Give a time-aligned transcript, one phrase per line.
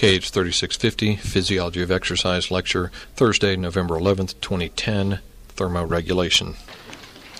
[0.00, 5.18] KH 3650, Physiology of Exercise Lecture, Thursday, November 11th, 2010,
[5.54, 6.56] Thermoregulation.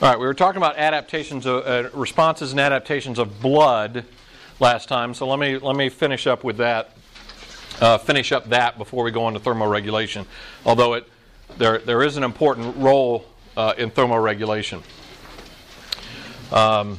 [0.02, 4.04] All right, we were talking about adaptations, of, uh, responses and adaptations of blood
[4.60, 6.94] last time, so let me let me finish up with that.
[7.80, 10.26] Uh, finish up that before we go on to thermoregulation.
[10.66, 11.08] Although it
[11.56, 13.24] there there is an important role
[13.56, 14.82] uh, in thermoregulation.
[16.52, 16.98] Um,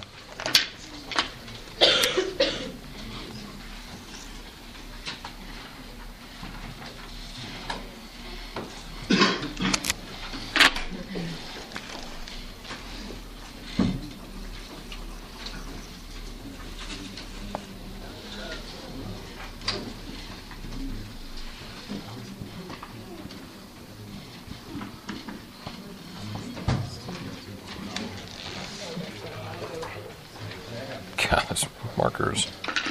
[31.31, 31.65] God, this
[31.97, 32.45] marker's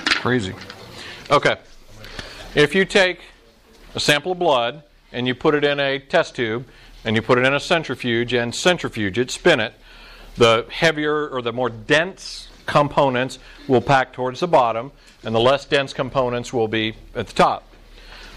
[0.07, 0.55] crazy.
[1.31, 1.59] Okay.
[2.61, 3.21] If you take
[3.95, 4.83] a sample of blood
[5.13, 6.67] and you put it in a test tube
[7.07, 9.73] and you put it in a centrifuge and centrifuge it, spin it,
[10.37, 14.93] the heavier or the more dense components will pack towards the bottom
[15.25, 17.65] and the less dense components will be at the top.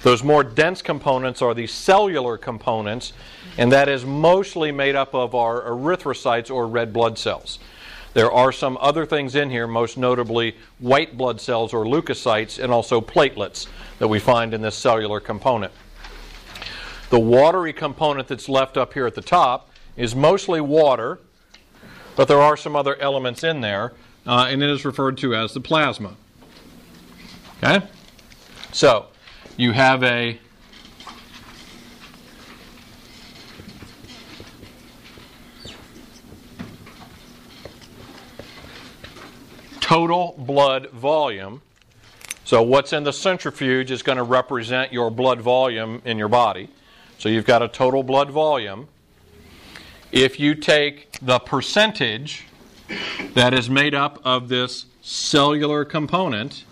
[0.03, 3.11] Those more dense components are the cellular components,
[3.57, 7.59] and that is mostly made up of our erythrocytes or red blood cells.
[8.13, 12.71] There are some other things in here, most notably white blood cells or leukocytes, and
[12.71, 13.67] also platelets
[13.99, 15.73] that we find in this cellular component.
[17.09, 21.19] The watery component that's left up here at the top is mostly water,
[22.15, 23.93] but there are some other elements in there,
[24.27, 26.15] uh, and it is referred to as the plasma.
[27.63, 27.85] Okay?
[28.71, 29.07] So,
[29.57, 30.39] you have a
[39.83, 41.61] total blood volume.
[42.45, 46.69] So, what's in the centrifuge is going to represent your blood volume in your body.
[47.17, 48.87] So, you've got a total blood volume.
[50.11, 52.47] If you take the percentage
[53.33, 56.63] that is made up of this cellular component,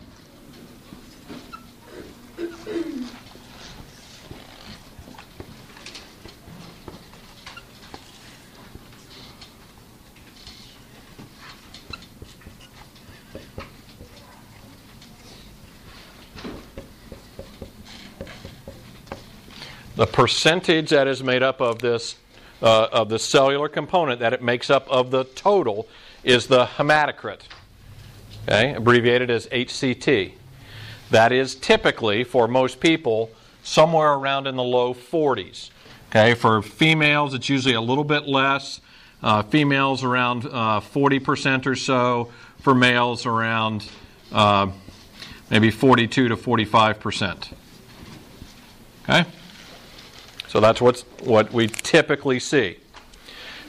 [20.01, 22.16] the percentage that is made up of this
[22.63, 25.88] uh, of the cellular component that it makes up of the total
[26.23, 27.41] is the hematocrit
[28.47, 28.73] okay?
[28.73, 30.31] Abbreviated as hct
[31.11, 33.29] that is typically for most people
[33.61, 35.69] somewhere around in the low 40s
[36.09, 36.34] okay?
[36.34, 38.81] For females it's usually a little bit less.
[39.22, 42.31] Uh, females around uh, 40% or so.
[42.61, 43.88] For males around
[44.31, 44.72] uh,
[45.51, 47.53] maybe 42 to 45%
[49.07, 49.25] okay
[50.51, 52.75] so that's what's, what we typically see.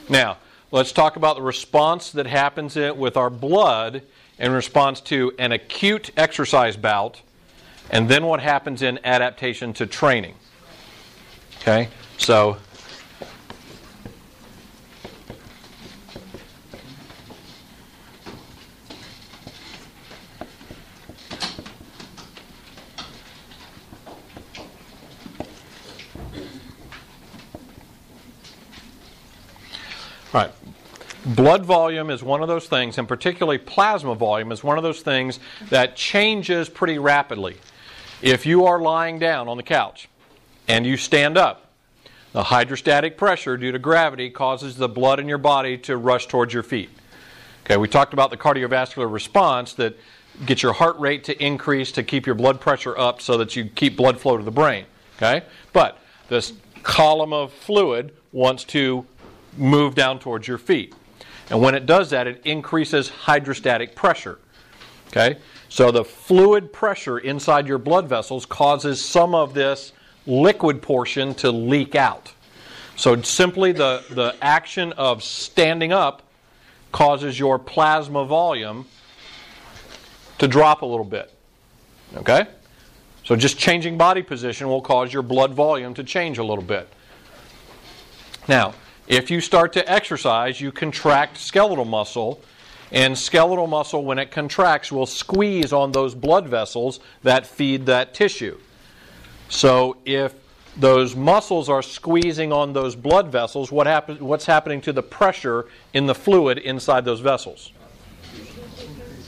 [0.09, 0.37] Now,
[0.69, 4.01] let's talk about the response that happens in, with our blood
[4.37, 7.21] in response to an acute exercise bout,
[7.89, 10.35] and then what happens in adaptation to training.
[11.61, 11.87] Okay?
[12.17, 12.57] So,
[31.25, 35.01] Blood volume is one of those things, and particularly plasma volume is one of those
[35.01, 35.39] things
[35.69, 37.55] that changes pretty rapidly.
[38.21, 40.09] If you are lying down on the couch
[40.67, 41.71] and you stand up,
[42.33, 46.53] the hydrostatic pressure due to gravity causes the blood in your body to rush towards
[46.53, 46.89] your feet.
[47.63, 49.95] Okay, we talked about the cardiovascular response that
[50.45, 53.65] gets your heart rate to increase to keep your blood pressure up so that you
[53.65, 54.85] keep blood flow to the brain.
[55.17, 55.45] Okay?
[55.71, 59.05] But this column of fluid wants to
[59.57, 60.93] move down towards your feet.
[61.49, 64.39] And when it does that, it increases hydrostatic pressure.
[65.07, 65.37] Okay?
[65.69, 69.91] So the fluid pressure inside your blood vessels causes some of this
[70.25, 72.33] liquid portion to leak out.
[72.95, 76.21] So simply the, the action of standing up
[76.91, 78.85] causes your plasma volume
[80.37, 81.31] to drop a little bit.
[82.15, 82.47] Okay?
[83.23, 86.87] So just changing body position will cause your blood volume to change a little bit.
[88.47, 88.73] Now,
[89.07, 92.41] if you start to exercise, you contract skeletal muscle,
[92.91, 98.13] and skeletal muscle, when it contracts, will squeeze on those blood vessels that feed that
[98.13, 98.57] tissue.
[99.49, 100.35] So if
[100.77, 105.65] those muscles are squeezing on those blood vessels, what happen, what's happening to the pressure
[105.93, 107.71] in the fluid inside those vessels?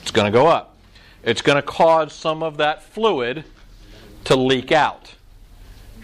[0.02, 0.78] It's going to go up.
[1.24, 3.46] It's going to cause some of that fluid
[4.26, 5.16] to leak out.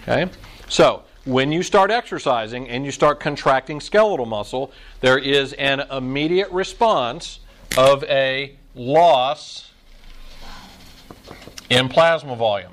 [0.01, 0.29] Okay?
[0.67, 4.71] So, when you start exercising and you start contracting skeletal muscle,
[5.01, 7.39] there is an immediate response
[7.77, 9.71] of a loss
[11.69, 12.71] in plasma volume.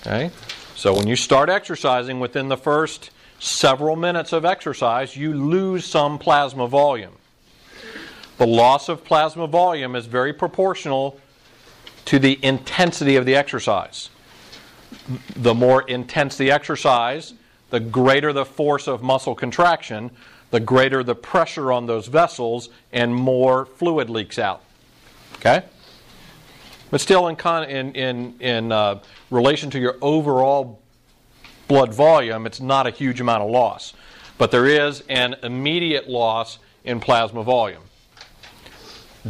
[0.00, 0.30] Okay?
[0.74, 6.18] So when you start exercising within the first several minutes of exercise, you lose some
[6.18, 7.12] plasma volume.
[8.38, 11.20] The loss of plasma volume is very proportional
[12.10, 14.10] to the intensity of the exercise.
[15.36, 17.34] The more intense the exercise,
[17.70, 20.10] the greater the force of muscle contraction,
[20.50, 24.64] the greater the pressure on those vessels, and more fluid leaks out.
[25.36, 25.62] Okay?
[26.90, 28.98] But still, in, con- in, in, in uh,
[29.30, 30.80] relation to your overall
[31.68, 33.92] blood volume, it's not a huge amount of loss.
[34.36, 37.84] But there is an immediate loss in plasma volume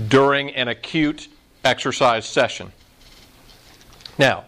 [0.08, 1.28] during an acute
[1.64, 2.72] exercise session.
[4.18, 4.44] Now,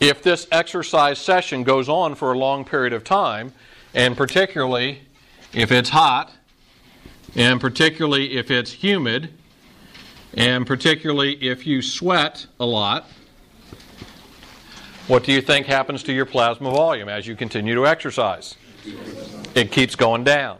[0.00, 3.52] if this exercise session goes on for a long period of time,
[3.94, 5.00] and particularly
[5.52, 6.32] if it's hot,
[7.34, 9.30] and particularly if it's humid,
[10.34, 13.06] and particularly if you sweat a lot,
[15.06, 18.56] what do you think happens to your plasma volume as you continue to exercise?
[19.54, 20.58] It keeps going down.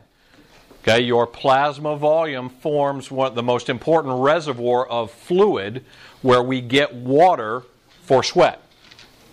[0.89, 5.85] Okay, your plasma volume forms one, the most important reservoir of fluid
[6.23, 7.65] where we get water
[8.03, 8.63] for sweat.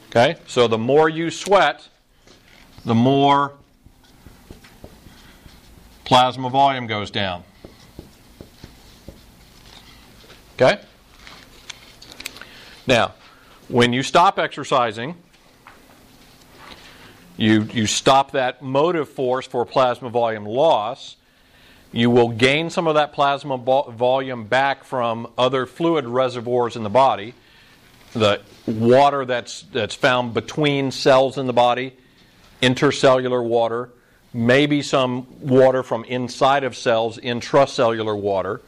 [0.10, 1.88] Okay, so the more you sweat,
[2.86, 3.54] the more
[6.06, 7.44] plasma volume goes down.
[10.56, 10.82] Okay?
[12.88, 13.14] Now,
[13.68, 15.16] when you stop exercising,
[17.38, 21.18] you, you stop that motive force for plasma volume loss.
[21.94, 26.90] You will gain some of that plasma volume back from other fluid reservoirs in the
[26.90, 27.36] body.
[28.14, 31.96] The water that's, that's found between cells in the body,
[32.64, 33.92] intercellular water,
[34.34, 38.62] maybe some water from inside of cells, intracellular water.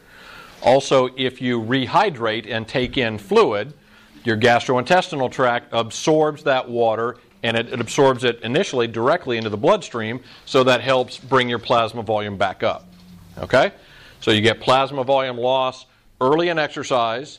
[0.62, 3.74] Also, if you rehydrate and take in fluid,
[4.22, 9.56] your gastrointestinal tract absorbs that water and it, it, absorbs it initially directly into the
[9.56, 12.85] bloodstream, so that helps bring your plasma volume back up.
[13.38, 13.72] Okay?
[14.20, 15.86] So you get plasma volume loss
[16.20, 17.38] early in exercise.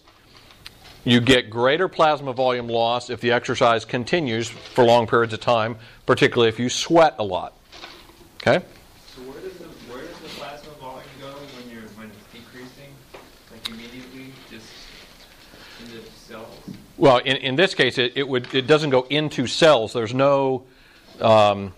[1.04, 5.78] You get greater plasma volume loss if the exercise continues for long periods of time,
[6.06, 7.54] particularly if you sweat a lot.
[8.42, 8.64] Okay?
[9.16, 12.94] So where does the where does the plasma volume go when you're when it's decreasing?
[13.52, 14.68] Like immediately just
[15.82, 16.60] into cells?
[16.98, 19.94] Well, in, in this case, it, it would it doesn't go into cells.
[19.94, 20.66] There's no
[21.22, 21.74] um,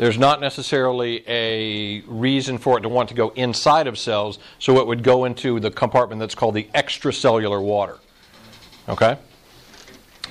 [0.00, 4.80] there's not necessarily a reason for it to want to go inside of cells, so
[4.80, 7.98] it would go into the compartment that's called the extracellular water.
[8.88, 9.18] Okay?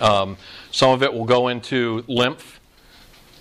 [0.02, 0.38] Um,
[0.72, 2.60] some of it will go into lymph,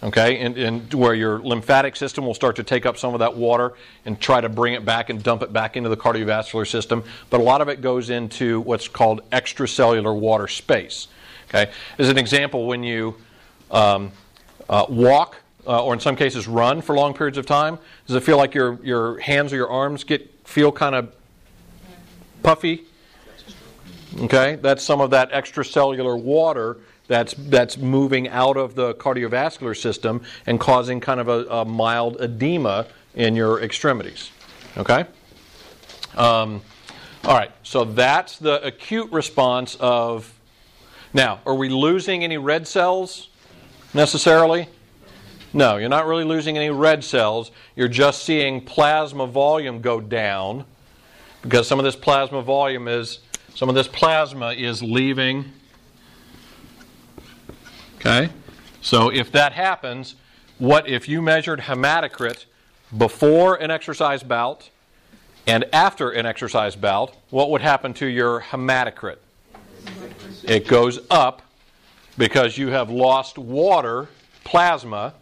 [0.02, 3.34] okay, and, and, where your lymphatic system will start to take up some of that
[3.34, 3.72] water
[4.04, 7.04] and try to bring it back and dump it back into the cardiovascular system.
[7.30, 11.08] But a lot of it goes into what's called extracellular water space.
[11.48, 13.16] Okay, as an example, when you
[13.70, 14.12] um,
[14.68, 15.36] uh, walk
[15.68, 18.54] uh, or in some cases run for long periods of time, does it feel like
[18.54, 21.14] your your hands or your arms get feel kind of
[22.42, 22.84] puffy?
[24.20, 30.22] Okay, that's some of that extracellular water that's that's moving out of the cardiovascular system
[30.46, 34.30] and causing kind of a, a mild edema in your extremities.
[34.78, 35.04] Okay.
[36.16, 36.62] Um,
[37.24, 37.52] all right.
[37.62, 40.34] So that's the acute response of.
[41.14, 43.28] Now, are we losing any red cells
[43.94, 44.68] necessarily?
[45.52, 47.50] No, you're not really losing any red cells.
[47.74, 50.64] You're just seeing plasma volume go down
[51.42, 53.20] because some of this plasma volume is
[53.54, 55.52] some of this plasma is leaving
[57.98, 58.30] Okay?
[58.80, 60.14] So if that happens,
[60.58, 62.44] what if you measured hematocrit
[62.96, 64.70] before an exercise bout
[65.46, 69.16] and after an exercise bout, what would happen to your hematocrit?
[70.44, 71.42] It goes up
[72.16, 74.08] because you have lost water,
[74.44, 75.14] plasma,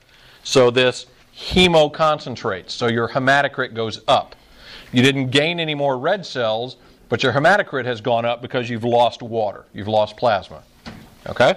[0.47, 2.71] so this hemoconcentrates.
[2.71, 4.37] So your hematocrit goes up.
[4.93, 6.77] You didn't gain any more red cells,
[7.09, 9.65] but your hematocrit has gone up because you've lost water.
[9.75, 10.63] You've lost plasma.
[11.27, 11.57] Okay?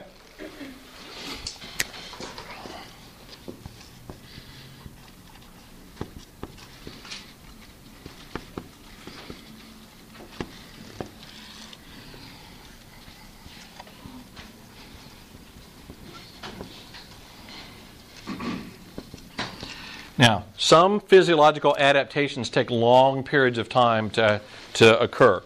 [20.19, 24.41] Now, some physiological adaptations take long periods of time to,
[24.73, 25.41] to occur.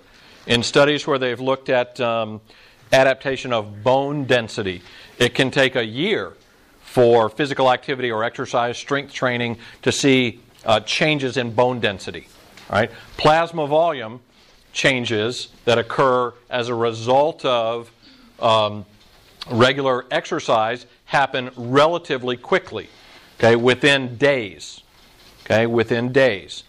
[0.48, 2.42] in studies where they've looked at um,
[2.92, 4.82] adaptation of bone density.
[5.18, 6.34] It can take a year
[6.82, 12.28] for physical activity or exercise, strength training, to see uh, changes in bone density.
[12.70, 12.92] Right?
[13.18, 14.22] Plasma volume
[14.74, 17.92] changes that occur as a result of
[18.40, 18.86] um,
[19.50, 22.90] regular exercise happen relatively quickly,
[23.44, 24.82] okay, within days.
[25.46, 26.64] Okay, within days.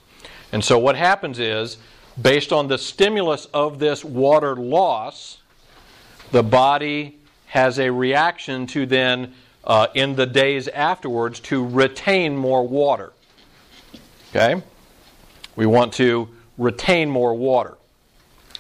[0.51, 1.77] And so what happens is,
[2.21, 5.39] based on the stimulus of this water loss,
[6.33, 12.67] the body has a reaction to then, uh, in the days afterwards, to retain more
[12.67, 13.13] water.
[14.31, 14.61] Okay?
[15.55, 16.29] We want to
[16.59, 17.77] retain more water.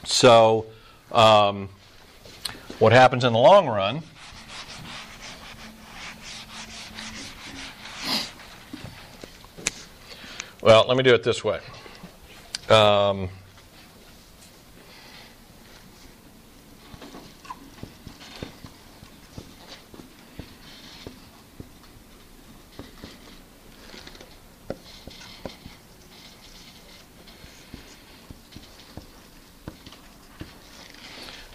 [0.05, 0.67] So,
[1.11, 1.69] um,
[2.79, 4.03] what happens in the long run?
[10.65, 11.61] Well, let me do it this way.
[12.71, 13.29] Um,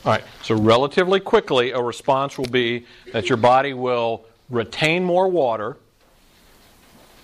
[0.05, 5.27] All right, so relatively quickly, a response will be that your body will retain more
[5.27, 5.77] water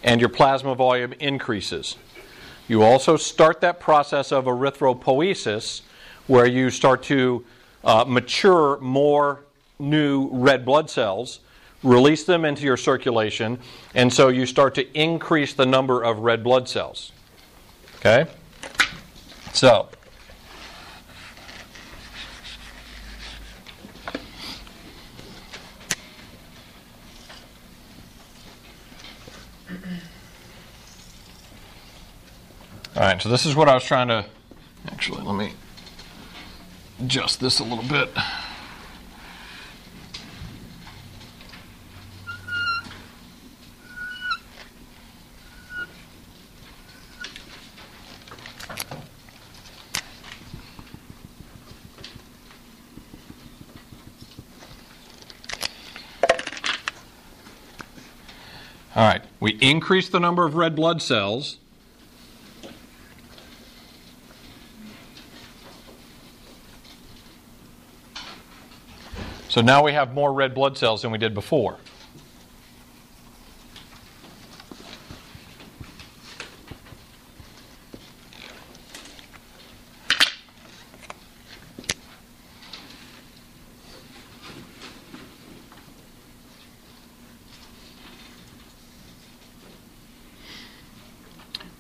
[0.06, 1.98] and your plasma volume increases.
[2.68, 5.82] You also start that process of erythropoiesis
[6.28, 7.44] where you start to
[7.84, 9.44] uh, mature more
[9.78, 11.42] new red blood cells,
[11.84, 13.60] release them into your circulation,
[13.94, 17.12] and so you start to increase the number of red blood cells.
[17.98, 18.26] Okay?
[19.54, 19.90] So,
[32.96, 34.26] All right, so this is what I was trying to.
[34.88, 35.52] Actually, let me
[37.02, 38.10] adjust this a little bit.
[58.96, 61.58] All right, we increase the number of red blood cells.
[69.56, 71.78] So now we have more red blood cells than we did before.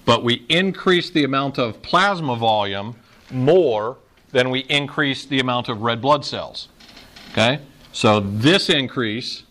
[0.06, 2.96] But we increase the amount of plasma volume
[3.30, 3.98] more
[4.32, 6.70] than we increase the amount of red blood cells.
[7.38, 7.60] Okay?
[7.92, 9.44] So this increase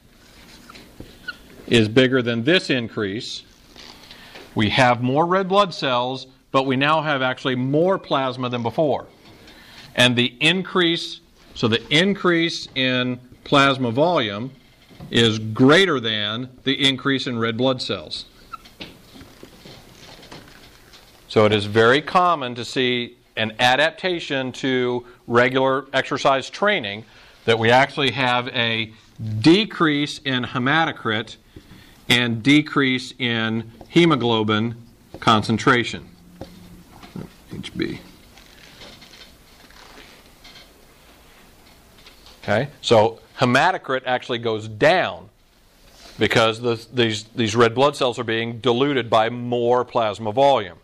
[1.66, 3.42] is bigger than this increase.
[4.54, 9.06] We have more red blood cells, but we now have actually more plasma than before.
[9.96, 11.20] And the increase,
[11.54, 14.50] so the increase in plasma volume
[15.10, 18.24] is greater than the increase in red blood cells.
[21.28, 27.04] So it is very common to see an adaptation to regular exercise training
[27.44, 28.92] that we actually have a
[29.40, 31.36] decrease in hematocrit
[32.08, 34.76] and decrease in hemoglobin
[35.20, 36.08] concentration.
[37.50, 37.98] HB.
[42.42, 45.30] Okay, so hematocrit actually goes down
[46.18, 50.78] because the, these, these red blood cells are being diluted by more plasma volume.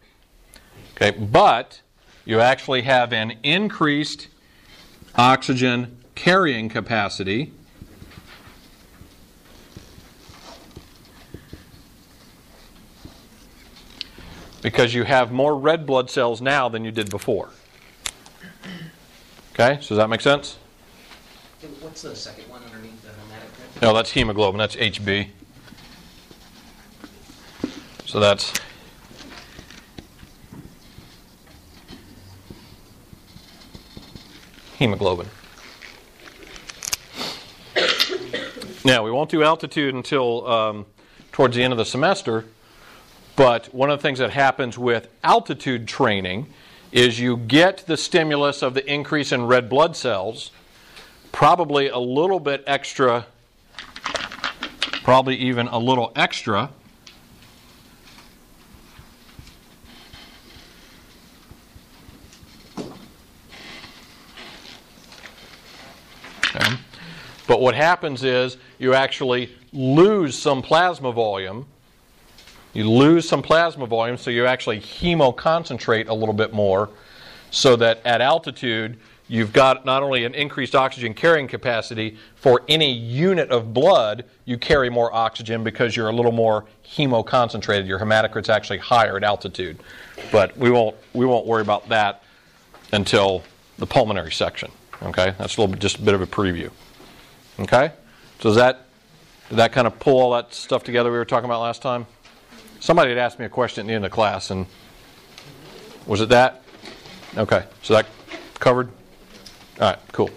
[0.95, 1.81] Okay, but
[2.25, 4.29] you actually have an increased
[5.17, 7.51] oxygen carrying capacity.
[14.61, 17.49] Because you have more red blood cells now than you did before.
[19.55, 20.59] Okay, so does that make sense?
[21.81, 23.81] What's the second one underneath the hematocrit?
[23.81, 25.29] No, that's hemoglobin, that's HB.
[28.05, 28.53] So that's
[34.77, 35.27] hemoglobin.
[38.83, 40.87] Now, we won't do altitude until um,
[41.33, 42.47] towards the end of the semester,
[43.37, 46.47] but one of the things that happens with altitude training
[46.91, 50.51] is you get the stimulus of the increase in red blood cells,
[51.31, 53.27] probably a little bit extra,
[55.03, 56.71] probably even a little extra.
[66.47, 66.80] Okay?
[67.51, 71.67] But what happens is you actually lose some plasma volume.
[72.75, 76.91] You lose some plasma volume, so you actually hemoconcentrate a little bit more,
[77.51, 82.93] so that at altitude you've got not only an increased oxygen carrying capacity for any
[82.93, 87.85] unit of blood, you carry more oxygen because you're a little more hemoconcentrated.
[87.85, 89.77] Your hematocrit's actually higher at altitude.
[90.31, 92.23] But we won't we won't worry about that
[92.93, 93.43] until
[93.77, 94.71] the pulmonary section.
[95.03, 96.71] Okay, that's a little just a bit of a preview.
[97.61, 97.93] Okay,
[98.39, 98.87] so does that
[99.51, 102.07] did that kind of pull all that stuff together we were talking about last time?
[102.79, 104.65] Somebody had asked me a question at the end of class, and
[106.07, 106.63] was it that?
[107.37, 108.07] Okay, so that
[108.55, 108.89] covered.
[109.79, 110.31] All right, cool.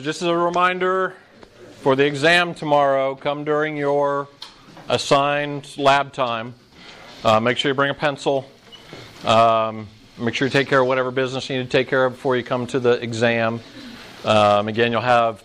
[0.00, 1.14] So just as a reminder
[1.82, 4.28] for the exam tomorrow, come during your
[4.88, 6.54] assigned lab time.
[7.22, 8.50] Uh, make sure you bring a pencil.
[9.26, 12.14] Um, make sure you take care of whatever business you need to take care of
[12.14, 13.60] before you come to the exam.
[14.24, 15.44] Um, again, you'll have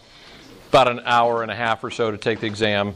[0.70, 2.94] about an hour and a half or so to take the exam.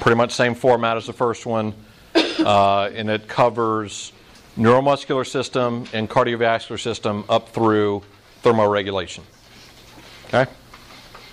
[0.00, 1.72] Pretty much same format as the first one,
[2.16, 4.12] uh, and it covers
[4.56, 8.02] neuromuscular system and cardiovascular system up through
[8.42, 9.22] thermoregulation.
[10.28, 10.50] Okay?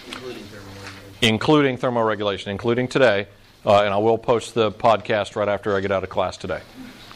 [0.08, 1.22] Including thermoregulation.
[1.22, 3.28] Including thermoregulation, including today,
[3.66, 6.62] uh, and I will post the podcast right after I get out of class today.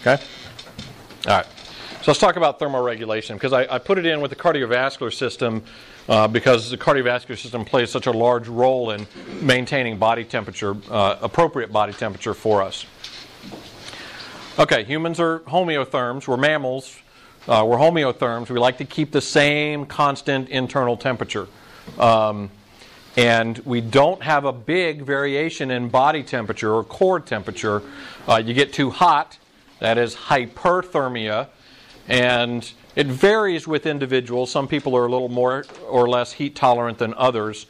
[0.01, 0.21] Okay?
[1.27, 1.45] All right.
[2.01, 5.63] So let's talk about thermoregulation because I, I put it in with the cardiovascular system
[6.07, 9.05] uh, because the cardiovascular system plays such a large role in
[9.41, 12.85] maintaining body temperature, uh, appropriate body temperature for us.
[14.57, 16.27] Okay, humans are homeotherms.
[16.27, 16.97] We're mammals.
[17.47, 18.49] Uh, we're homeotherms.
[18.49, 21.47] We like to keep the same constant internal temperature.
[21.97, 22.49] Um,
[23.17, 27.81] and we don't have a big variation in body temperature or core temperature.
[28.27, 29.37] Uh, you get too hot,
[29.79, 31.47] that is hyperthermia,
[32.07, 34.51] and it varies with individuals.
[34.51, 37.65] Some people are a little more or less heat tolerant than others.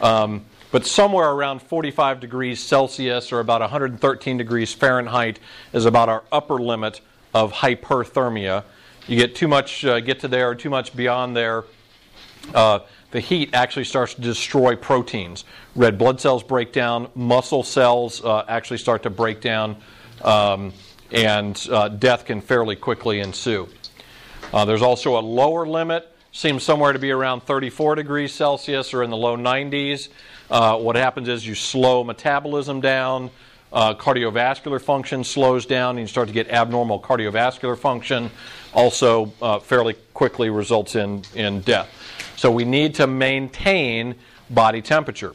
[0.00, 5.38] Um, but somewhere around 45 degrees Celsius or about 113 degrees Fahrenheit
[5.72, 7.00] is about our upper limit
[7.32, 8.64] of hyperthermia.
[9.06, 11.64] You get too much, uh, get to there, or too much beyond there,
[12.54, 15.44] uh, the heat actually starts to destroy proteins.
[15.74, 19.76] Red blood cells break down, muscle cells uh, actually start to break down,
[20.22, 20.72] um,
[21.10, 23.68] and uh, death can fairly quickly ensue.
[24.52, 29.02] Uh, there's also a lower limit, seems somewhere to be around 34 degrees Celsius or
[29.02, 30.08] in the low 90s.
[30.50, 33.30] Uh, what happens is you slow metabolism down,
[33.72, 38.30] uh, cardiovascular function slows down, and you start to get abnormal cardiovascular function.
[38.72, 41.88] Also, uh, fairly quickly results in, in death.
[42.38, 44.14] So we need to maintain
[44.48, 45.34] body temperature.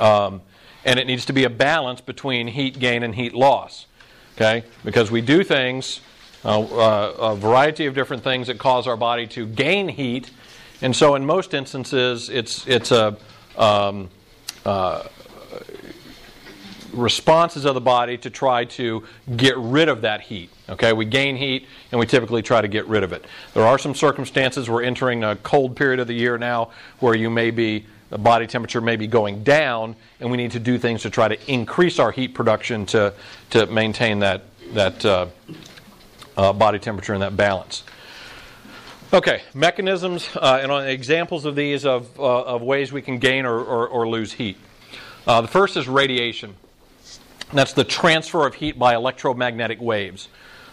[0.00, 0.40] Um,
[0.82, 3.84] and it needs to be a balance between heat gain and heat loss.
[4.34, 4.64] Okay?
[4.86, 6.00] Because we do things,
[6.46, 10.30] uh, uh, a variety of different things that cause our body to gain heat.
[10.80, 13.18] And so in most instances, it's, it's a.
[13.58, 14.08] Um,
[14.64, 15.02] uh,
[16.92, 19.04] responses of the body to try to
[19.36, 20.50] get rid of that heat.
[20.68, 23.24] Okay, we gain heat and we typically try to get rid of it.
[23.54, 26.70] There are some circumstances we're entering a cold period of the year now
[27.00, 30.60] where you may be the body temperature may be going down and we need to
[30.60, 33.12] do things to try to increase our heat production to
[33.50, 35.26] to maintain that that uh,
[36.36, 37.84] uh, body temperature and that balance.
[39.12, 43.58] Okay, mechanisms uh, and examples of these of, uh, of ways we can gain or,
[43.58, 44.58] or, or lose heat.
[45.26, 46.54] Uh, the first is radiation.
[47.52, 50.28] That's the transfer of heat by electromagnetic waves.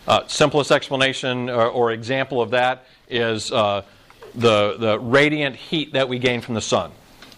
[0.07, 3.81] Uh, simplest explanation or, or, example of that is uh,
[4.35, 6.91] the, the radiant heat that we gain from the sun.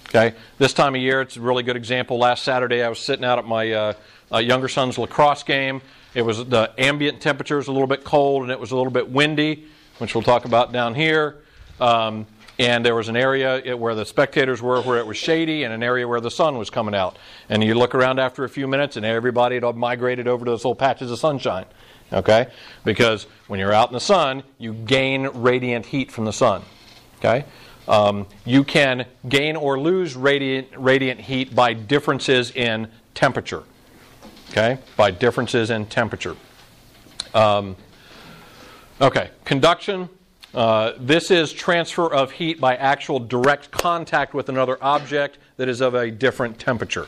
[0.10, 2.18] Okay, this time of year, it's a really good example.
[2.18, 3.94] Last Saturday, I was sitting out at my uh,
[4.32, 5.82] uh younger son's lacrosse game.
[6.14, 8.92] It was the ambient temperature was a little bit cold, and it was a little
[8.92, 9.66] bit windy,
[10.00, 11.38] which we'll talk about down here.
[11.80, 12.26] Um,
[12.60, 15.84] and there was an area where the spectators were where it was shady and an
[15.84, 17.18] area where the sun was coming out.
[17.50, 20.60] And you look around after a few minutes and everybody had migrated over to those
[20.60, 21.66] little patches of sunshine.
[22.12, 22.48] Okay?
[22.84, 26.64] Because when you're out in the sun, you gain radiant heat from the sun.
[27.20, 27.46] Okay?
[27.88, 33.64] Um, you can gain or lose radiant, radiant heat by differences in temperature.
[34.50, 34.80] Okay?
[34.96, 36.36] By differences in temperature.
[37.34, 37.76] Um,
[39.00, 40.10] okay, conduction
[40.54, 45.82] uh, this is transfer of heat by actual direct contact with another object that is
[45.82, 47.08] of a different temperature.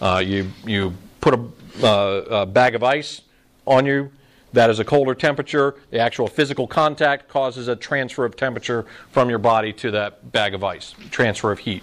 [0.00, 3.22] Uh, you, you put a, uh, a bag of ice
[3.66, 4.10] on you,
[4.52, 5.76] that is a colder temperature.
[5.90, 10.54] The actual physical contact causes a transfer of temperature from your body to that bag
[10.54, 11.82] of ice, transfer of heat.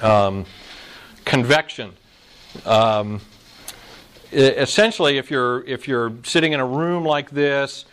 [0.00, 0.46] Um,
[1.24, 1.92] convection.
[2.64, 3.20] Um,
[4.32, 7.84] essentially, if you're, if you're sitting in a room like this,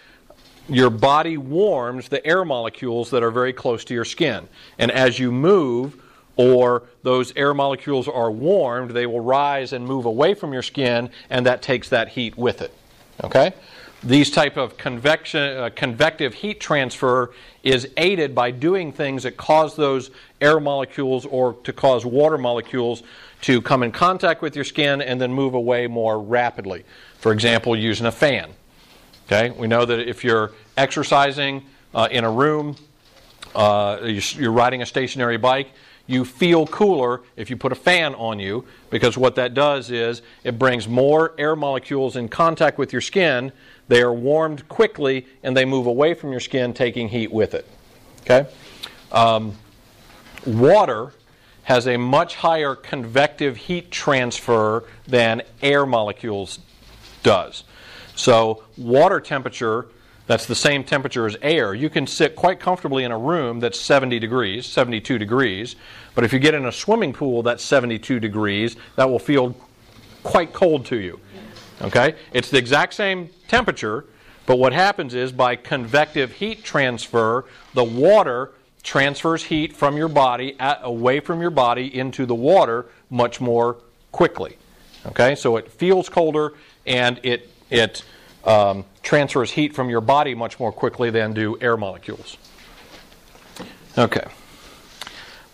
[0.69, 4.47] your body warms the air molecules that are very close to your skin.
[4.77, 6.01] And as you move,
[6.37, 11.09] or those air molecules are warmed, they will rise and move away from your skin,
[11.29, 12.73] and that takes that heat with it.
[13.23, 13.53] Okay?
[14.03, 19.75] These type of convection, uh, convective heat transfer is aided by doing things that cause
[19.75, 23.01] those air molecules or to cause water molecules
[23.41, 26.85] to come in contact with your skin and then move away more rapidly.
[27.17, 28.51] For example, using a fan.
[29.27, 32.77] Okay, we know that if you're exercising uh, in a room,
[33.53, 35.67] uh, you're riding a stationary bike,
[36.05, 40.21] you feel cooler if you put a fan on you because what that does is
[40.45, 43.51] it brings more air molecules in contact with your skin.
[43.89, 47.67] They are warmed quickly and they move away from your skin, taking heat with it.
[48.21, 48.49] Okay?
[49.11, 49.57] Um,
[50.45, 51.11] water
[51.63, 56.59] has a much higher convective heat transfer than air molecules
[57.23, 57.65] does.
[58.17, 59.85] So, water temperature,
[60.25, 63.79] that's the same temperature as air, you can sit quite comfortably in a room that's
[63.79, 65.75] 70 degrees, 72 degrees.
[66.15, 69.55] But if you get in a swimming pool that's 72 degrees, that will feel
[70.23, 71.19] quite cold to you.
[71.83, 72.15] Okay?
[72.33, 74.05] It's the exact same temperature,
[74.47, 78.51] but what happens is by convective heat transfer, the water
[78.81, 83.77] transfers heat from your body at, away from your body into the water much more
[84.11, 84.57] quickly.
[85.05, 85.35] Okay?
[85.35, 86.53] So it feels colder
[86.87, 88.03] and it it
[88.43, 92.37] um, transfers heat from your body much more quickly than do air molecules.
[93.97, 94.25] Okay.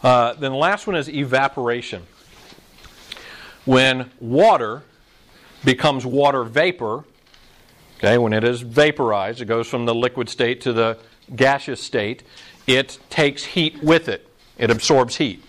[0.03, 2.03] Uh, then the last one is evaporation.
[3.65, 4.83] When water
[5.63, 7.05] becomes water vapor,
[7.97, 10.97] okay, when it is vaporized, it goes from the liquid state to the
[11.35, 12.23] gaseous state,
[12.67, 14.27] it takes heat with it.
[14.57, 15.43] It absorbs heat.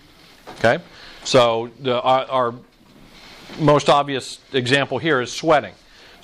[0.59, 0.79] Okay?
[1.25, 2.53] So the, our, our
[3.59, 5.73] most obvious example here is sweating.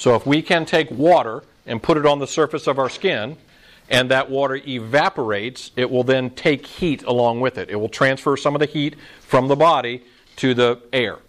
[0.01, 3.37] So if we can take water and put it on the surface of our skin,
[3.87, 7.69] and that water evaporates, it will then take heat along with it.
[7.69, 10.03] It will transfer some of the heat from the body
[10.37, 11.19] to the air.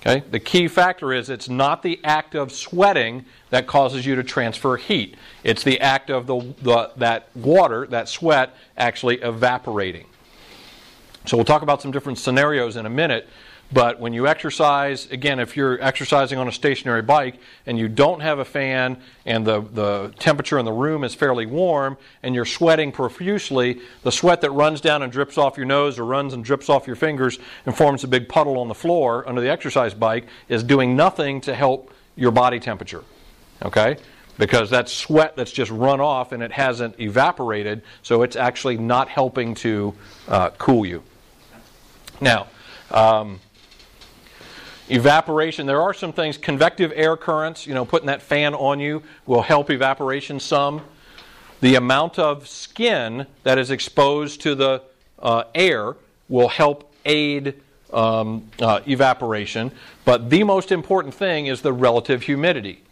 [0.00, 0.24] Okay?
[0.30, 4.78] The key factor is it's not the act of sweating that causes you to transfer
[4.78, 5.18] heat.
[5.44, 10.06] It's the act of the, the, that water, that sweat, actually evaporating.
[11.26, 13.28] So we'll talk about some different scenarios in a minute
[13.72, 18.20] but when you exercise, again, if you're exercising on a stationary bike and you don't
[18.20, 22.44] have a fan and the, the temperature in the room is fairly warm and you're
[22.44, 26.44] sweating profusely, the sweat that runs down and drips off your nose or runs and
[26.44, 29.94] drips off your fingers and forms a big puddle on the floor under the exercise
[29.94, 33.04] bike is doing nothing to help your body temperature.
[33.62, 33.98] Okay?
[34.36, 39.08] Because that's sweat that's just run off and it hasn't evaporated, so it's actually not
[39.08, 39.94] helping to
[40.26, 41.04] uh, cool you.
[42.20, 42.48] Now,
[42.90, 43.38] um,
[44.90, 49.04] Evaporation, there are some things, convective air currents, you know, putting that fan on you
[49.24, 50.82] will help evaporation some.
[51.60, 54.82] The amount of skin that is exposed to the
[55.20, 55.94] uh, air
[56.28, 57.54] will help aid
[57.92, 59.70] um, uh, evaporation.
[60.04, 62.82] But the most important thing is the relative humidity,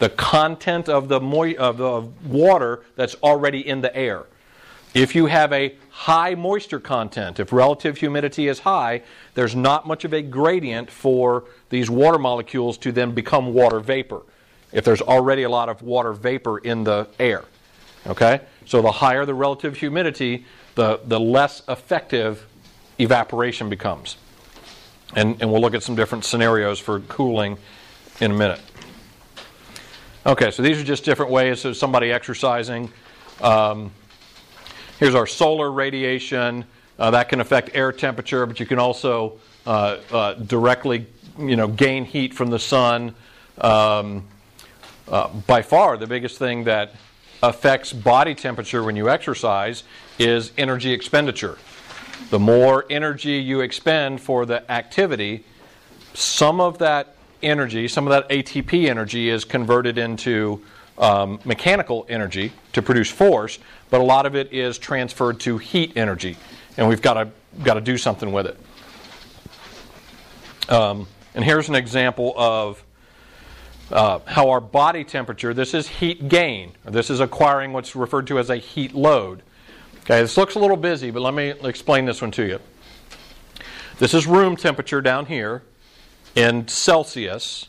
[0.00, 4.24] the content of the, mo- of the water that's already in the air.
[4.94, 9.02] If you have a high moisture content, if relative humidity is high,
[9.34, 14.22] there's not much of a gradient for these water molecules to then become water vapor.
[14.72, 17.44] If there's already a lot of water vapor in the air.
[18.06, 18.40] Okay?
[18.64, 22.46] So the higher the relative humidity, the, the less effective
[22.98, 24.16] evaporation becomes.
[25.16, 27.58] And, and we'll look at some different scenarios for cooling
[28.20, 28.60] in a minute.
[30.26, 32.90] Okay, so these are just different ways of somebody exercising.
[33.40, 33.92] Um,
[34.98, 36.64] Here's our solar radiation.
[36.98, 41.06] Uh, that can affect air temperature, but you can also uh, uh, directly,
[41.38, 43.14] you know, gain heat from the sun.
[43.60, 44.26] Um,
[45.06, 46.96] uh, by far, the biggest thing that
[47.44, 49.84] affects body temperature when you exercise
[50.18, 51.58] is energy expenditure.
[52.30, 55.44] The more energy you expend for the activity,
[56.14, 60.64] some of that energy, some of that ATP energy, is converted into
[60.98, 63.58] um, mechanical energy to produce force,
[63.90, 66.36] but a lot of it is transferred to heat energy,
[66.76, 67.30] and we've got to
[67.62, 68.58] got to do something with it.
[70.70, 72.84] Um, and here's an example of
[73.90, 78.26] uh, how our body temperature, this is heat gain, or this is acquiring what's referred
[78.26, 79.42] to as a heat load.
[80.00, 82.60] Okay, this looks a little busy, but let me explain this one to you.
[83.98, 85.62] This is room temperature down here
[86.34, 87.68] in Celsius.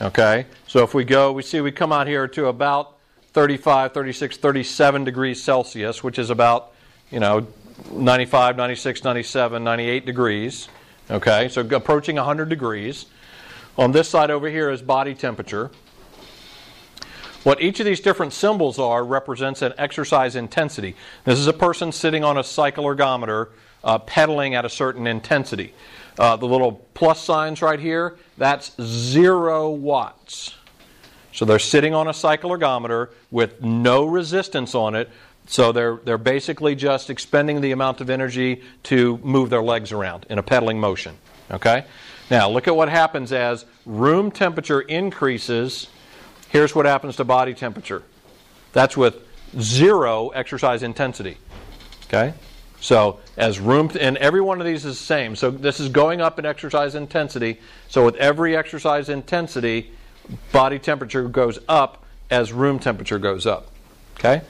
[0.00, 0.46] Okay,
[0.76, 2.98] so if we go, we see we come out here to about
[3.32, 6.74] 35, 36, 37 degrees Celsius, which is about,
[7.10, 7.46] you know,
[7.92, 10.68] 95, 96, 97, 98 degrees.
[11.10, 13.06] Okay, so approaching 100 degrees.
[13.78, 15.70] On this side over here is body temperature.
[17.42, 20.94] What each of these different symbols are represents an exercise intensity.
[21.24, 23.48] This is a person sitting on a cycle ergometer
[23.82, 25.72] uh, pedaling at a certain intensity.
[26.18, 30.55] Uh, the little plus signs right here, that's zero watts.
[31.36, 35.10] So they're sitting on a cycle ergometer with no resistance on it.
[35.46, 40.24] So they're, they're basically just expending the amount of energy to move their legs around
[40.30, 41.14] in a pedaling motion.
[41.50, 41.84] Okay?
[42.30, 45.88] Now, look at what happens as room temperature increases.
[46.48, 48.02] Here's what happens to body temperature.
[48.72, 49.18] That's with
[49.60, 51.36] zero exercise intensity.
[52.06, 52.32] Okay?
[52.80, 55.36] So, as room, and every one of these is the same.
[55.36, 57.60] So, this is going up in exercise intensity.
[57.88, 59.92] So, with every exercise intensity,
[60.52, 63.70] body temperature goes up as room temperature goes up.
[64.18, 64.42] Okay?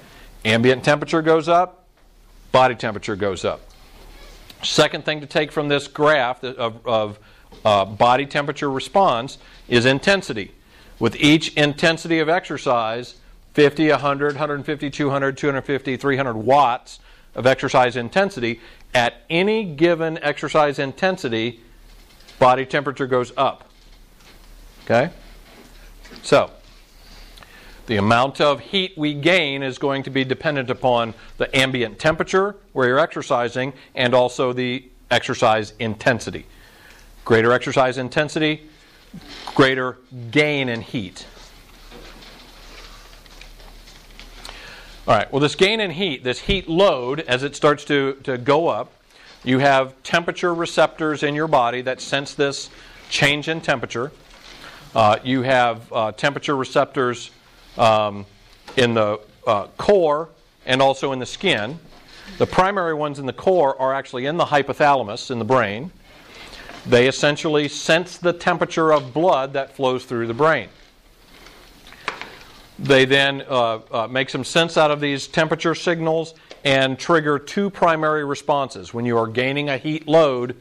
[0.45, 1.85] Ambient temperature goes up,
[2.53, 3.61] body temperature goes up.
[4.62, 7.19] Second thing to take from this graph of, of
[7.65, 10.53] uh, body temperature response is intensity.
[10.99, 13.17] With each intensity of exercise,
[13.55, 17.01] 50, 100, 150, 200, 250, 300 watts
[17.35, 18.61] of exercise intensity,
[18.95, 21.61] at any given exercise intensity,
[22.39, 23.69] body temperature goes up.
[24.85, 25.11] Okay?
[26.27, 26.51] So,
[27.87, 32.57] the amount of heat we gain is going to be dependent upon the ambient temperature
[32.73, 36.47] where you're exercising and also the exercise intensity.
[37.25, 38.69] Greater exercise intensity,
[39.55, 39.99] greater
[40.33, 41.29] gain in heat.
[45.07, 48.37] All right, well, this gain in heat, this heat load, as it starts to, to
[48.37, 48.91] go up,
[49.45, 52.69] you have temperature receptors in your body that sense this
[53.11, 54.11] change in temperature.
[54.94, 57.31] Uh, you have uh, temperature receptors
[57.77, 58.25] um,
[58.77, 60.29] in the uh, core
[60.64, 61.79] and also in the skin.
[62.38, 65.90] The primary ones in the core are actually in the hypothalamus in the brain.
[66.87, 70.68] They essentially sense the temperature of blood that flows through the brain.
[72.79, 77.70] They then uh, uh, make some sense out of these temperature signals and trigger two
[77.70, 78.92] primary responses.
[78.92, 80.57] When you are gaining a heat load,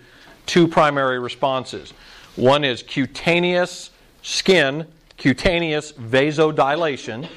[0.45, 1.93] two primary responses.
[2.35, 3.89] One is cutaneous
[4.25, 7.29] skin, cutaneous vasodilation.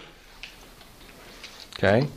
[1.76, 2.08] Okay?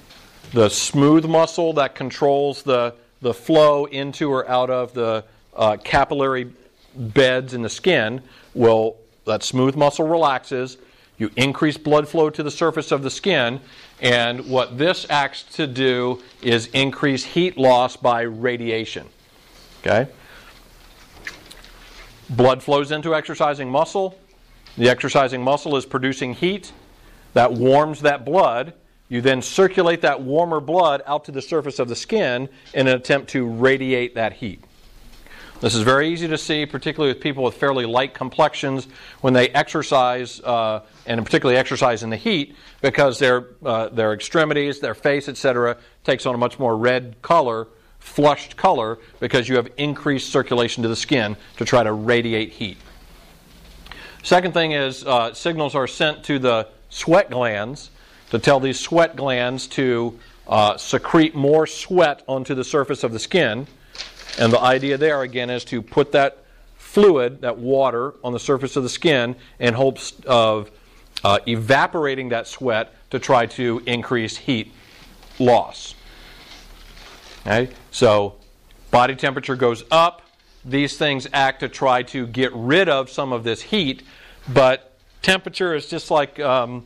[0.53, 6.53] The smooth muscle that controls the, the flow into or out of the uh, capillary
[6.95, 8.21] beds in the skin
[8.53, 10.77] will, that smooth muscle relaxes.
[11.17, 13.59] You increase blood flow to the surface of the skin,
[13.99, 19.07] and what this acts to do is increase heat loss by radiation.
[19.81, 20.09] Okay?
[22.29, 24.17] Blood flows into exercising muscle.
[24.77, 26.71] The exercising muscle is producing heat
[27.33, 28.73] that warms that blood.
[29.09, 32.95] You then circulate that warmer blood out to the surface of the skin in an
[32.95, 34.63] attempt to radiate that heat.
[35.59, 38.87] This is very easy to see, particularly with people with fairly light complexions
[39.19, 44.79] when they exercise, uh, and particularly exercise in the heat, because their, uh, their extremities,
[44.79, 47.67] their face, etc., takes on a much more red color,
[47.99, 52.77] flushed color, because you have increased circulation to the skin to try to radiate heat.
[54.23, 57.89] Second thing is uh, signals are sent to the sweat glands
[58.29, 63.19] to tell these sweat glands to uh, secrete more sweat onto the surface of the
[63.19, 63.67] skin.
[64.39, 66.45] And the idea there, again, is to put that
[66.77, 70.69] fluid, that water, on the surface of the skin in hopes of
[71.23, 74.71] uh, evaporating that sweat to try to increase heat
[75.39, 75.95] loss.
[77.41, 77.73] Okay?
[77.91, 78.35] So,
[78.91, 80.21] body temperature goes up,
[80.63, 84.03] these things act to try to get rid of some of this heat,
[84.53, 86.85] but temperature is just like um,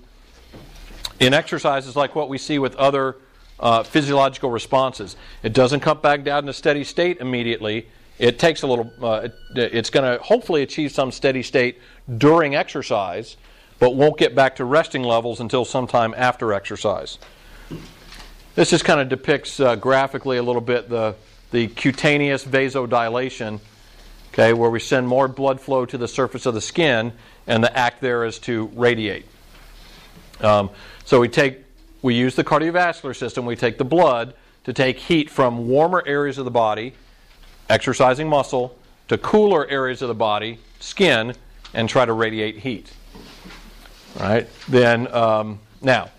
[1.20, 3.18] in exercise is like what we see with other
[3.60, 5.16] uh, physiological responses.
[5.44, 7.88] It doesn't come back down a steady state immediately.
[8.18, 8.92] It takes a little.
[9.02, 11.80] Uh, it, it's going to hopefully achieve some steady state
[12.18, 13.38] during exercise,
[13.80, 17.18] but won't get back to resting levels until sometime after exercise.
[18.56, 21.16] This just kind of depicts uh, graphically a little bit the
[21.56, 23.62] the cutaneous vasodilation,
[24.34, 27.14] okay, where we send more blood flow to the surface of the skin,
[27.48, 29.26] and the act there is to radiate.
[30.42, 30.70] Um,
[31.06, 31.60] so we take,
[32.02, 33.46] we use the cardiovascular system.
[33.46, 34.34] We take the blood
[34.66, 36.94] to take heat from warmer areas of the body,
[37.70, 41.36] exercising muscle, to cooler areas of the body, skin,
[41.74, 42.92] and try to radiate heat.
[44.20, 44.50] All right?
[44.68, 46.10] Then, um, now,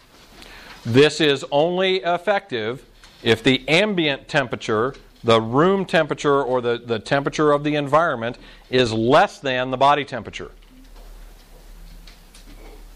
[0.86, 2.86] this is only effective
[3.22, 4.94] if the ambient temperature,
[5.26, 8.38] the room temperature, or the, the temperature of the environment
[8.70, 10.52] is less than the body temperature.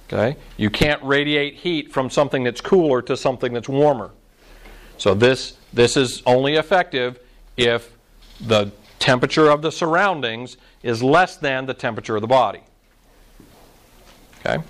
[0.06, 0.38] Okay?
[0.56, 4.12] You can't radiate heat from something that's cooler to something that's warmer.
[4.96, 7.18] So this this is only effective
[7.56, 7.96] if
[8.40, 12.60] the temperature of the surroundings is less than the temperature of the body.
[14.40, 14.62] Okay?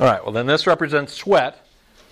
[0.00, 1.66] All right, well, then this represents sweat.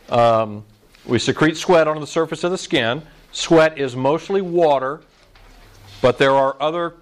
[0.09, 0.65] Um,
[1.07, 3.03] we secrete sweat on the surface of the skin.
[3.33, 5.01] Sweat is mostly water,
[6.01, 6.95] but there are other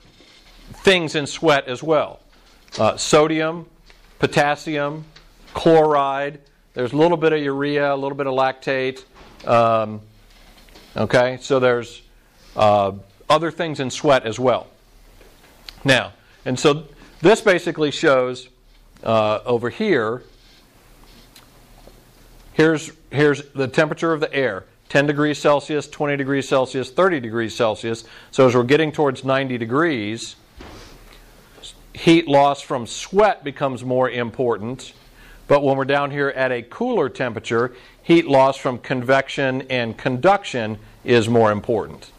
[0.73, 2.21] things in sweat as well
[2.79, 3.67] uh, sodium,
[4.19, 5.05] potassium,
[5.55, 6.41] chloride.
[6.75, 9.05] There's a little bit of urea, a little bit of lactate.
[9.47, 10.01] Um,
[10.97, 12.03] okay, so there's
[12.57, 12.93] uh,
[13.29, 14.69] other things in sweat as well.
[15.85, 16.13] Now,
[16.45, 16.85] and so
[17.21, 18.49] this basically shows
[19.03, 20.23] uh, over here.
[22.53, 24.65] Here's here's the temperature of the air.
[24.89, 28.05] 10 degrees Celsius, 20 degrees Celsius, 30 degrees Celsius.
[28.33, 30.35] So as we're getting towards 90 degrees,
[31.95, 34.93] heat loss from sweat becomes more important.
[35.47, 40.79] But when we're down here at a cooler temperature, heat loss from convection and conduction
[41.05, 42.11] is more important.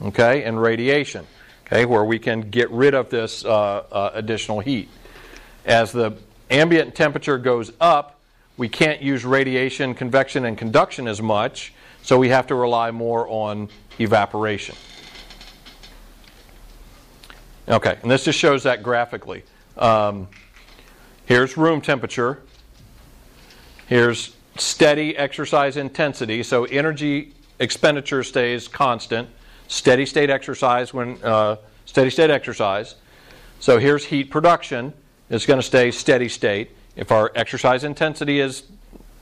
[0.00, 1.26] Okay, and radiation,
[1.66, 4.88] okay, where we can get rid of this uh, uh, additional heat.
[5.64, 6.16] As the
[6.50, 8.11] ambient temperature goes up,
[8.56, 13.26] we can't use radiation, convection, and conduction as much, so we have to rely more
[13.28, 14.74] on evaporation.
[17.68, 19.44] Okay, and this just shows that graphically.
[19.76, 20.28] Um,
[21.26, 22.42] here's room temperature.
[23.86, 29.28] Here's steady exercise intensity, so energy expenditure stays constant.
[29.68, 32.96] Steady state exercise when uh, steady state exercise.
[33.60, 34.92] So here's heat production.
[35.30, 36.72] It's going to stay steady state.
[36.94, 38.64] If our exercise intensity is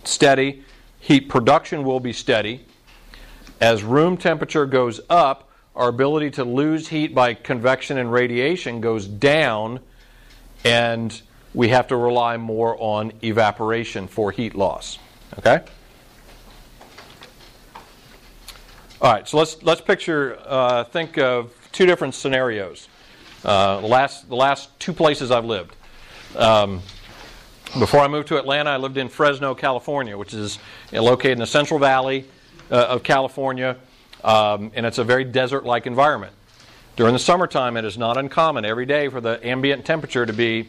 [0.04, 0.64] steady,
[0.98, 2.66] heat production will be steady.
[3.60, 9.06] As room temperature goes up, our ability to lose heat by convection and radiation goes
[9.06, 9.80] down,
[10.64, 11.20] and
[11.54, 14.98] we have to rely more on evaporation for heat loss.
[15.38, 15.62] Okay?
[19.00, 22.88] All right, so let's let's picture, uh, think of two different scenarios.
[23.44, 25.74] Uh, the last the last two places I've lived.
[26.36, 26.82] Um,
[27.78, 30.58] before I moved to Atlanta, I lived in Fresno, California, which is
[30.92, 32.24] located in the Central Valley
[32.70, 33.76] uh, of California,
[34.24, 36.32] um, and it's a very desert-like environment.
[36.96, 40.68] During the summertime, it is not uncommon every day for the ambient temperature to be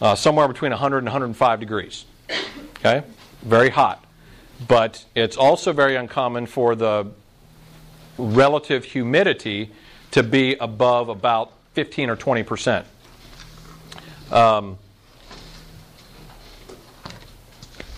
[0.00, 2.04] uh, somewhere between 100 and 105 degrees.
[2.78, 3.02] Okay,
[3.42, 4.04] very hot,
[4.68, 7.10] but it's also very uncommon for the
[8.18, 9.70] relative humidity
[10.12, 12.86] to be above about 15 or 20 percent.
[14.30, 14.78] Um,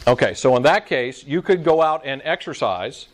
[0.07, 3.07] okay, so in that case, you could go out and exercise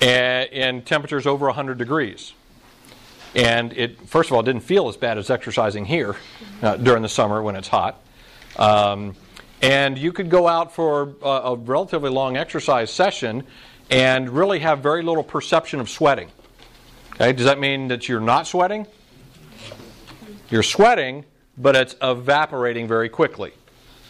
[0.00, 2.32] in temperatures over 100 degrees.
[3.34, 6.16] And it, first of all, didn't feel as bad as exercising here
[6.62, 8.00] uh, during the summer when it's hot.
[8.56, 9.14] Um,
[9.62, 13.44] and you could go out for a, a relatively long exercise session
[13.90, 16.30] and really have very little perception of sweating.
[17.14, 18.86] Okay, does that mean that you're not sweating?
[20.50, 21.24] You're sweating,
[21.56, 23.52] but it's evaporating very quickly.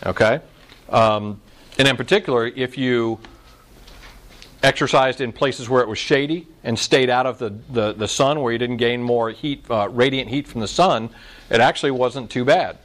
[0.05, 0.41] Okay,
[0.89, 1.41] um,
[1.79, 3.19] and in particular, if you
[4.63, 8.41] exercised in places where it was shady and stayed out of the, the, the sun,
[8.41, 11.11] where you didn't gain more heat, uh, radiant heat from the sun,
[11.51, 12.79] it actually wasn't too bad.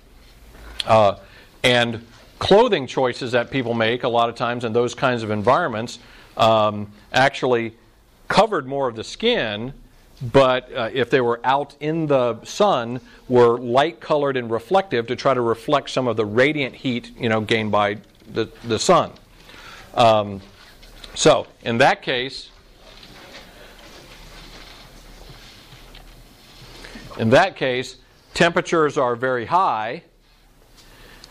[0.86, 1.16] Uh,
[1.64, 2.06] and
[2.40, 6.00] clothing choices that people make a lot of times in those kinds of environments
[6.38, 7.74] um, actually
[8.28, 9.74] covered more of the skin,
[10.22, 15.16] but uh, if they were out in the sun, were light colored and reflective to
[15.16, 17.98] try to reflect some of the radiant heat, you know, gained by
[18.34, 19.12] the, the sun.
[19.94, 20.42] Um,
[21.14, 22.50] so, in that case,
[27.20, 27.98] in that case,
[28.34, 30.04] temperatures are very high,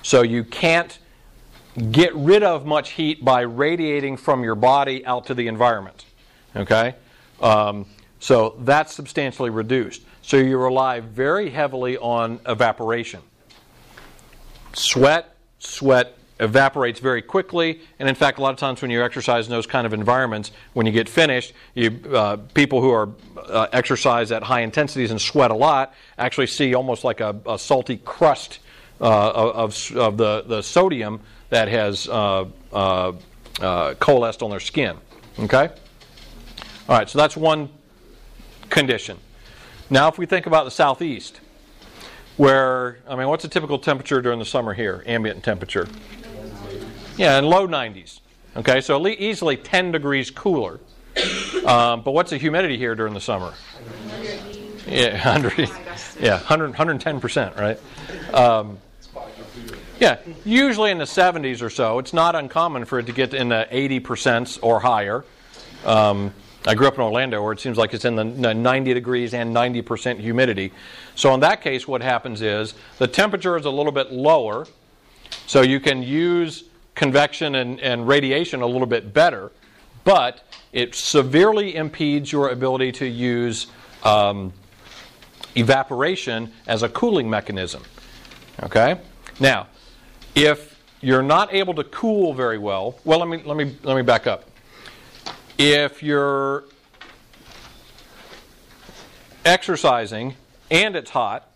[0.02, 0.98] so you can't
[1.90, 6.04] get rid of much heat by radiating from your body out to the environment.
[6.54, 6.94] Okay?
[7.40, 7.86] Um,
[8.20, 10.02] so that's substantially reduced.
[10.22, 13.20] So you rely very heavily on evaporation.
[14.72, 19.46] Sweat, sweat evaporates very quickly, and in fact, a lot of times when you exercise
[19.46, 23.08] in those kind of environments, when you get finished, you, uh, people who are
[23.38, 27.58] uh, exercise at high intensities and sweat a lot actually see almost like a, a
[27.58, 28.58] salty crust
[29.00, 33.12] uh, of, of the, the sodium that has uh, uh,
[33.60, 34.96] uh, coalesced on their skin.
[35.38, 35.68] Okay?
[36.88, 37.68] All right, so that's one
[38.70, 39.18] condition.
[39.88, 41.40] Now, if we think about the southeast,
[42.36, 45.02] where, I mean, what's a typical temperature during the summer here?
[45.06, 45.88] Ambient temperature.
[47.16, 48.20] Yeah, in low 90s.
[48.56, 50.80] Okay, so easily 10 degrees cooler.
[51.64, 53.54] Um, but what's the humidity here during the summer?
[54.86, 55.70] Yeah, 100,
[56.20, 58.34] yeah, 100, 110%, right?
[58.34, 58.78] Um,
[59.98, 61.98] yeah, usually in the 70s or so.
[61.98, 65.24] It's not uncommon for it to get in the 80% or higher.
[65.84, 66.32] Um,
[66.66, 69.54] I grew up in Orlando where it seems like it's in the 90 degrees and
[69.54, 70.72] 90% humidity.
[71.14, 74.66] So in that case, what happens is the temperature is a little bit lower,
[75.46, 76.64] so you can use
[76.96, 79.52] convection and, and radiation a little bit better,
[80.02, 83.68] but it severely impedes your ability to use
[84.02, 84.52] um,
[85.54, 87.82] evaporation as a cooling mechanism.
[88.62, 89.00] Okay?
[89.38, 89.68] Now,
[90.34, 94.02] if you're not able to cool very well, well let me let me let me
[94.02, 94.44] back up.
[95.58, 96.64] If you're
[99.42, 100.34] exercising
[100.70, 101.50] and it's hot,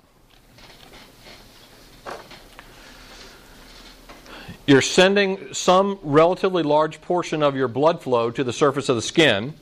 [4.67, 9.03] you're sending some relatively large portion of your blood flow to the surface of the
[9.03, 9.53] skin,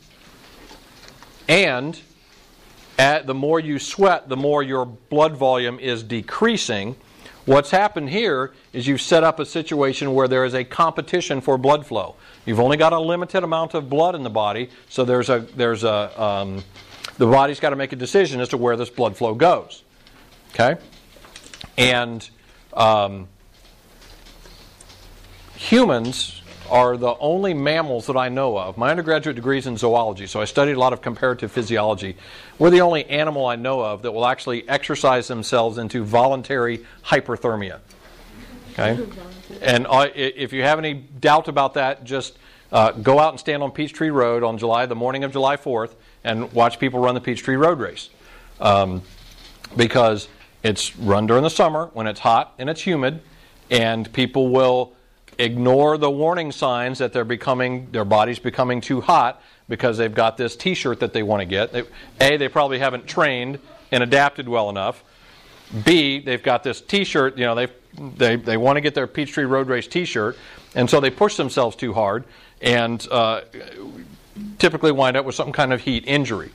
[1.49, 2.01] and
[2.97, 6.95] at, the more you sweat, the more your blood volume is decreasing.
[7.49, 11.57] What's happened here is you've set up a situation where there is a competition for
[11.57, 12.15] blood flow.
[12.45, 15.83] You've only got a limited amount of blood in the body, so there's a there's
[15.83, 16.63] a um,
[17.17, 19.83] the body's got to make a decision as to where this blood flow goes.
[20.53, 20.77] Okay,
[21.79, 22.29] and
[22.75, 23.29] um,
[25.57, 26.38] humans
[26.71, 28.77] are the only mammals that I know of.
[28.77, 32.17] My undergraduate degree is in zoology, so I studied a lot of comparative physiology.
[32.59, 37.81] We're the only animal I know of that will actually exercise themselves into voluntary hyperthermia.
[38.73, 39.07] Okay?
[39.61, 42.39] And if you have any doubt about that, just
[42.71, 45.95] uh, go out and stand on Peachtree Road on July, the morning of July 4th,
[46.25, 48.11] and watch people run the Peachtree Road race.
[48.61, 49.03] Um,
[49.77, 50.29] because
[50.63, 53.21] it's run during the summer when it's hot and it's humid,
[53.71, 54.93] and people will
[55.39, 60.37] ignore the warning signs that they're becoming their body's becoming too hot because they've got
[60.37, 61.73] this t-shirt that they want to get.
[61.73, 61.85] They,
[62.21, 63.59] a they probably haven't trained
[63.93, 65.05] and adapted well enough.
[65.85, 67.69] B they've got this t-shirt you know they
[68.17, 70.37] they, they want to get their peachtree road race t-shirt
[70.75, 72.25] and so they push themselves too hard
[72.61, 73.43] and uh,
[74.59, 76.51] typically wind up with some kind of heat injury.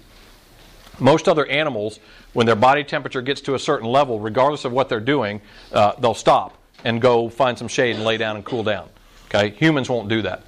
[1.00, 2.00] Most other animals
[2.34, 5.94] when their body temperature gets to a certain level regardless of what they're doing uh,
[6.00, 8.90] they'll stop and go find some shade and lay down and cool down.
[9.26, 10.44] Okay, humans won't do that.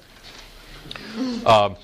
[1.44, 1.74] Uh,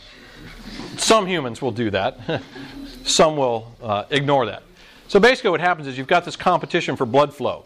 [0.96, 2.18] some humans will do that.
[3.04, 4.62] some will uh, ignore that.
[5.08, 7.64] So basically, what happens is you've got this competition for blood flow.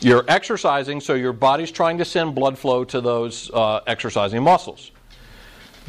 [0.00, 4.92] You're exercising, so your body's trying to send blood flow to those uh, exercising muscles.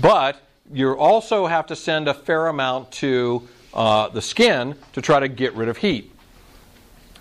[0.02, 0.42] But
[0.74, 5.28] you also have to send a fair amount to uh, the skin to try to
[5.28, 6.12] get rid of heat.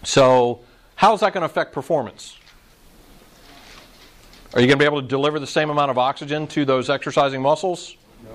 [0.03, 0.61] So,
[0.95, 2.38] how is that going to affect performance?
[4.55, 6.89] Are you going to be able to deliver the same amount of oxygen to those
[6.89, 7.97] exercising muscles?
[8.25, 8.31] No.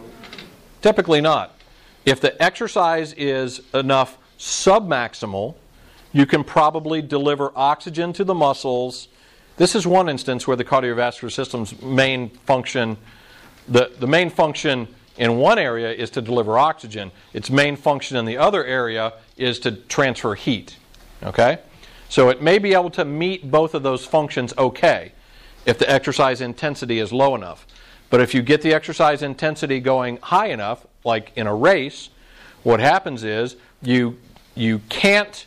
[0.81, 1.57] Typically not.
[2.05, 5.55] If the exercise is enough submaximal,
[6.11, 9.07] you can probably deliver oxygen to the muscles.
[9.57, 12.97] This is one instance where the cardiovascular system's main function,
[13.67, 14.87] the, the main function
[15.17, 17.11] in one area is to deliver oxygen.
[17.33, 20.77] Its main function in the other area is to transfer heat.
[21.23, 21.57] Okay?
[22.07, 25.13] So it may be able to meet both of those functions okay
[25.65, 27.65] if the exercise intensity is low enough.
[28.09, 32.09] But if you get the exercise intensity going high enough, like in a race,
[32.63, 34.17] what happens is you
[34.55, 35.45] you can't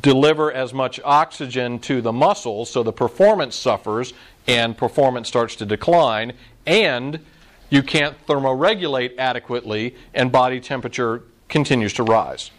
[0.00, 4.14] deliver as much oxygen to the muscles, so the performance suffers
[4.46, 6.32] and performance starts to decline,
[6.66, 7.20] and
[7.68, 12.50] you can't thermoregulate adequately, and body temperature continues to rise.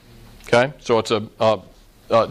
[0.48, 1.60] Okay, so it's a, a,
[2.10, 2.30] a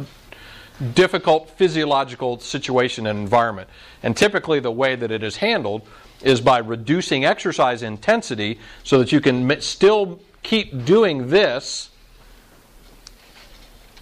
[0.94, 3.68] difficult physiological situation and environment.
[4.02, 5.86] And typically, the way that it is handled
[6.22, 11.90] is by reducing exercise intensity so that you can still keep doing this,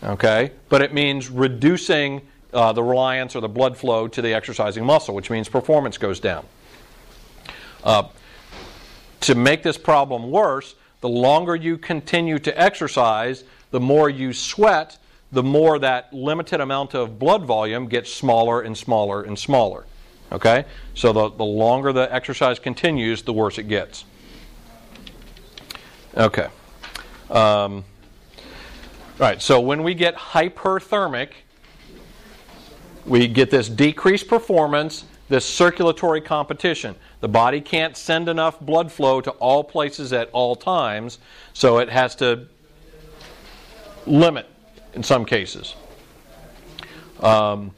[0.03, 2.23] okay, but it means reducing
[2.53, 6.21] uh, the reliance or the blood flow to the exercising muscle, which means performance goes
[6.21, 6.45] down.
[7.85, 8.05] Uh,
[9.21, 14.99] to make this problem worse, the longer you continue to exercise, the more you sweat,
[15.33, 19.85] the more that limited amount of blood volume gets smaller and smaller and smaller.
[20.33, 20.65] Okay?
[20.95, 24.05] So the, the longer the exercise continues, the worse it gets.
[26.17, 26.49] Okay.
[27.31, 27.85] Um,
[29.19, 31.31] right, so when we get hyperthermic,
[33.05, 36.95] we get this decreased performance, this circulatory competition.
[37.21, 41.19] The body can't send enough blood flow to all places at all times,
[41.53, 42.47] so it has to
[44.07, 44.47] limit
[44.99, 45.77] in some cases.
[47.21, 47.71] Um,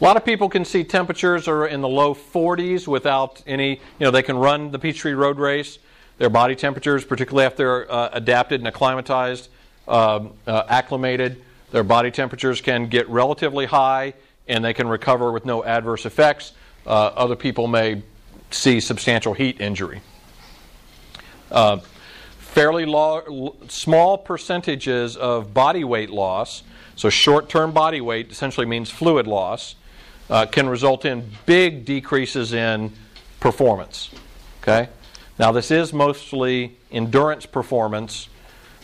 [0.00, 3.78] a lot of people can see temperatures are in the low 40s without any, you
[4.00, 5.78] know, they can run the Peachtree Road Race.
[6.16, 9.50] Their body temperatures, particularly if they're uh, adapted and acclimatized,
[9.86, 14.14] um, uh, acclimated, their body temperatures can get relatively high
[14.48, 16.52] and they can recover with no adverse effects.
[16.86, 18.02] Uh, other people may
[18.50, 20.00] see substantial heat injury.
[22.48, 23.22] Fairly law,
[23.68, 26.62] small percentages of body weight loss,
[26.96, 29.76] so short term body weight essentially means fluid loss,
[30.30, 32.92] uh, can result in big decreases in
[33.38, 34.10] performance.
[34.62, 34.88] Okay?
[35.38, 38.28] Now, this is mostly endurance performance.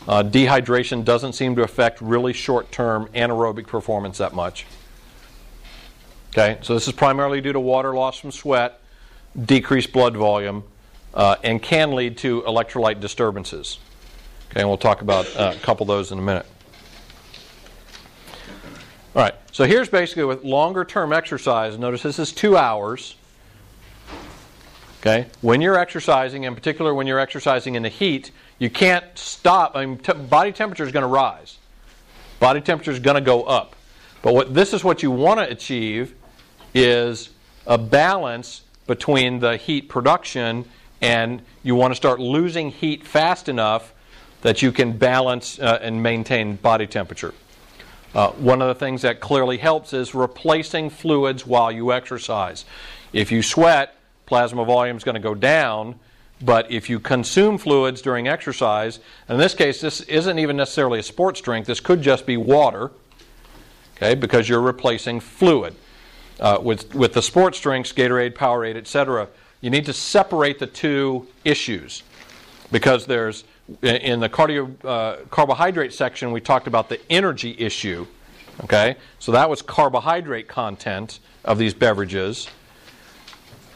[0.06, 4.66] Uh, dehydration doesn't seem to affect really short term anaerobic performance that much.
[6.30, 8.80] Okay, so this is primarily due to water loss from sweat,
[9.40, 10.64] decreased blood volume,
[11.14, 13.78] uh, and can lead to electrolyte disturbances.
[14.50, 16.46] Okay, and we'll talk about uh, a couple of those in a minute.
[19.16, 21.78] All right, so here's basically with longer term exercise.
[21.78, 23.14] Notice this is two hours.
[25.00, 29.76] Okay, when you're exercising, in particular when you're exercising in the heat, you can't stop.
[29.76, 31.58] I mean, t- body temperature is going to rise.
[32.40, 33.76] Body temperature is going to go up.
[34.22, 36.14] But what this is what you want to achieve
[36.72, 37.30] is
[37.66, 40.64] a balance between the heat production
[41.04, 43.92] and you want to start losing heat fast enough
[44.40, 47.34] that you can balance uh, and maintain body temperature.
[48.14, 52.64] Uh, one of the things that clearly helps is replacing fluids while you exercise.
[53.12, 55.98] If you sweat, plasma volume is going to go down,
[56.40, 58.98] but if you consume fluids during exercise,
[59.28, 62.92] in this case, this isn't even necessarily a sports drink, this could just be water,
[63.96, 65.74] okay, because you're replacing fluid.
[66.40, 69.28] Uh, with, with the sports drinks, Gatorade, Powerade, etc.,
[69.64, 72.02] you need to separate the two issues
[72.70, 73.44] because there's
[73.80, 78.06] in the cardio, uh, carbohydrate section, we talked about the energy issue.
[78.64, 82.46] Okay, so that was carbohydrate content of these beverages.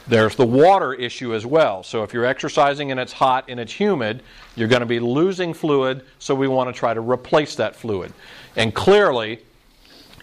[0.07, 1.81] There's the water issue as well.
[1.81, 4.21] So if you're exercising and it's hot and it's humid,
[4.55, 8.13] you're going to be losing fluid, so we want to try to replace that fluid.
[8.55, 9.39] And clearly,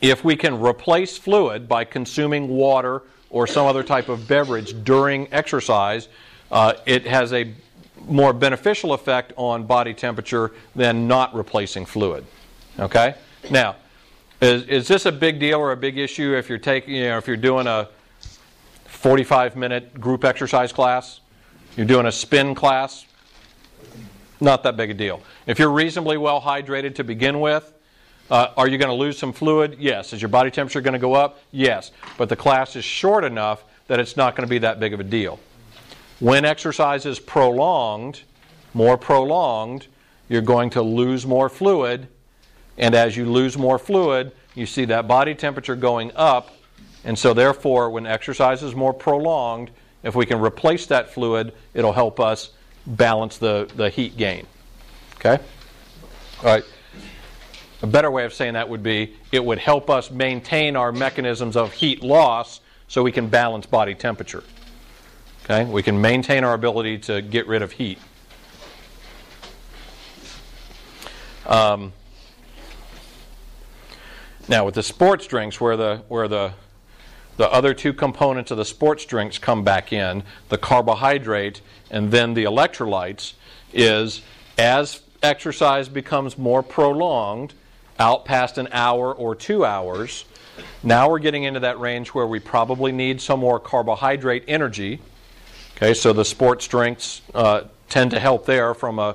[0.00, 3.02] if we can replace fluid by consuming water
[3.36, 6.08] or some other type of beverage during exercise,
[6.50, 7.52] uh, it has a
[8.08, 12.24] more beneficial effect on body temperature than not replacing fluid.
[12.78, 13.14] Okay?
[13.50, 13.76] Now,
[14.40, 17.18] is, is this a big deal or a big issue if you're taking, you know,
[17.18, 17.90] if you're doing a
[18.86, 21.20] 45 minute group exercise class?
[21.76, 23.04] You're doing a spin class?
[24.40, 25.20] Not that big a deal.
[25.46, 27.70] If you're reasonably well hydrated to begin with,
[28.30, 29.76] uh, are you going to lose some fluid?
[29.78, 30.12] Yes.
[30.12, 31.40] Is your body temperature going to go up?
[31.52, 31.92] Yes.
[32.16, 35.00] But the class is short enough that it's not going to be that big of
[35.00, 35.38] a deal.
[36.18, 38.22] When exercise is prolonged,
[38.74, 39.86] more prolonged,
[40.28, 42.08] you're going to lose more fluid.
[42.78, 46.50] And as you lose more fluid, you see that body temperature going up.
[47.04, 49.70] And so, therefore, when exercise is more prolonged,
[50.02, 52.50] if we can replace that fluid, it'll help us
[52.86, 54.46] balance the, the heat gain.
[55.16, 55.38] Okay?
[56.38, 56.64] All right.
[57.82, 61.56] A better way of saying that would be it would help us maintain our mechanisms
[61.56, 64.44] of heat loss so we can balance body temperature.
[65.44, 65.64] Okay?
[65.64, 67.98] We can maintain our ability to get rid of heat.
[71.46, 71.92] Um,
[74.48, 76.52] now, with the sports drinks, where the where the
[77.36, 81.60] the other two components of the sports drinks come back in, the carbohydrate
[81.90, 83.34] and then the electrolytes,
[83.72, 84.22] is
[84.56, 87.52] as exercise becomes more prolonged,
[87.98, 90.24] out past an hour or two hours,
[90.82, 95.00] now we're getting into that range where we probably need some more carbohydrate energy
[95.76, 99.12] Okay, so the sports drinks uh, tend to help there from uh,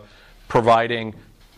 [0.47, 1.15] providing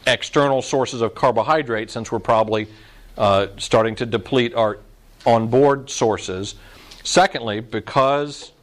[0.08, 2.70] external sources of carbohydrate since we're probably
[3.18, 4.80] uh, starting to deplete our
[5.26, 6.56] onboard sources.
[7.04, 8.54] Secondly, because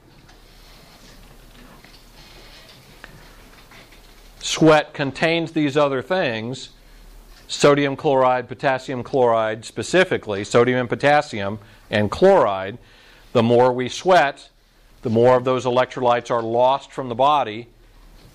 [4.39, 6.71] sweat contains these other things,
[7.51, 11.59] sodium chloride, potassium chloride specifically, sodium and potassium
[11.91, 12.79] and chloride,
[13.33, 14.49] the more we sweat,
[15.03, 17.67] the more of those electrolytes are lost from the body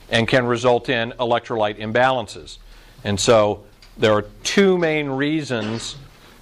[0.10, 2.58] and can result in electrolyte imbalances.
[3.06, 3.64] And so
[3.98, 5.96] there are two main reasons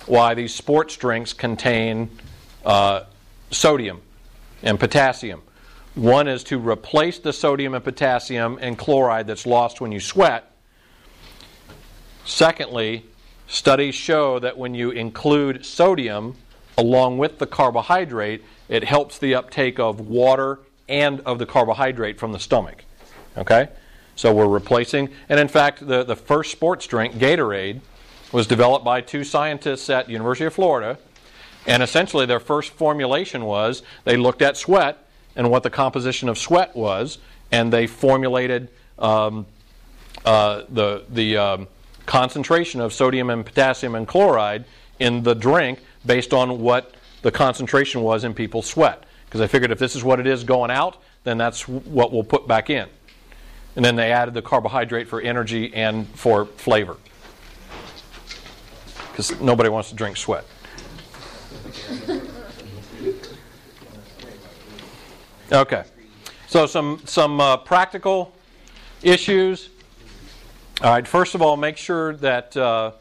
[0.08, 2.10] why these sports drinks contain
[2.66, 3.04] uh,
[3.52, 4.02] sodium
[4.64, 5.44] and potassium.
[5.94, 10.53] One is to replace the sodium and potassium and chloride that's lost when you sweat.
[12.26, 13.06] Secondly,
[13.48, 16.36] studies show that when you include sodium
[16.78, 20.60] along with the carbohydrate, it helps the uptake of water
[20.90, 22.84] and of the carbohydrate from the stomach.
[23.38, 23.70] Okay?
[24.16, 27.82] So we're replacing, and in fact, the, the first sports drink, Gatorade,
[28.32, 30.98] was developed by two scientists at University of Florida
[31.66, 36.38] And essentially, their first formulation was they looked at sweat and what the composition of
[36.38, 37.20] sweat was,
[37.52, 38.70] and they formulated
[39.00, 39.46] um,
[40.26, 41.68] uh, the, the um,
[42.06, 44.66] concentration of sodium and potassium and chloride
[45.00, 49.04] in the drink based on what the concentration was in people's sweat.
[49.26, 52.24] Because I figured if this is what it is going out, then that's what we'll
[52.24, 52.88] put back in.
[53.76, 56.98] And then they added the carbohydrate for energy and for flavor.
[59.10, 60.46] Because nobody wants to drink sweat.
[65.52, 65.84] Okay.
[66.48, 68.34] So some some uh, practical
[69.02, 69.70] issues.
[70.84, 71.08] All right.
[71.08, 72.92] First of all, make sure that uh,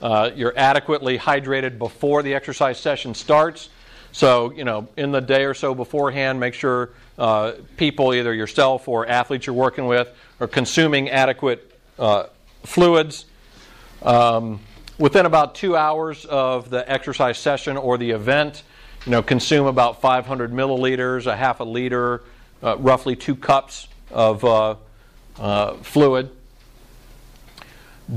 [0.00, 3.68] uh, you're adequately hydrated before the exercise session starts.
[4.12, 8.86] So you know, in the day or so beforehand, make sure uh, people, either yourself
[8.86, 11.68] or athletes you're working with, are consuming adequate
[11.98, 12.26] uh,
[12.62, 13.24] fluids.
[14.02, 14.60] Um,
[14.98, 18.62] within about two hours of the exercise session or the event,
[19.04, 22.22] you know, consume about 500 milliliters, a half a liter,
[22.62, 24.76] uh, roughly two cups of uh,
[25.82, 26.30] fluid.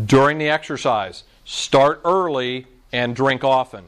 [0.06, 3.86] During the exercise, start early and drink often.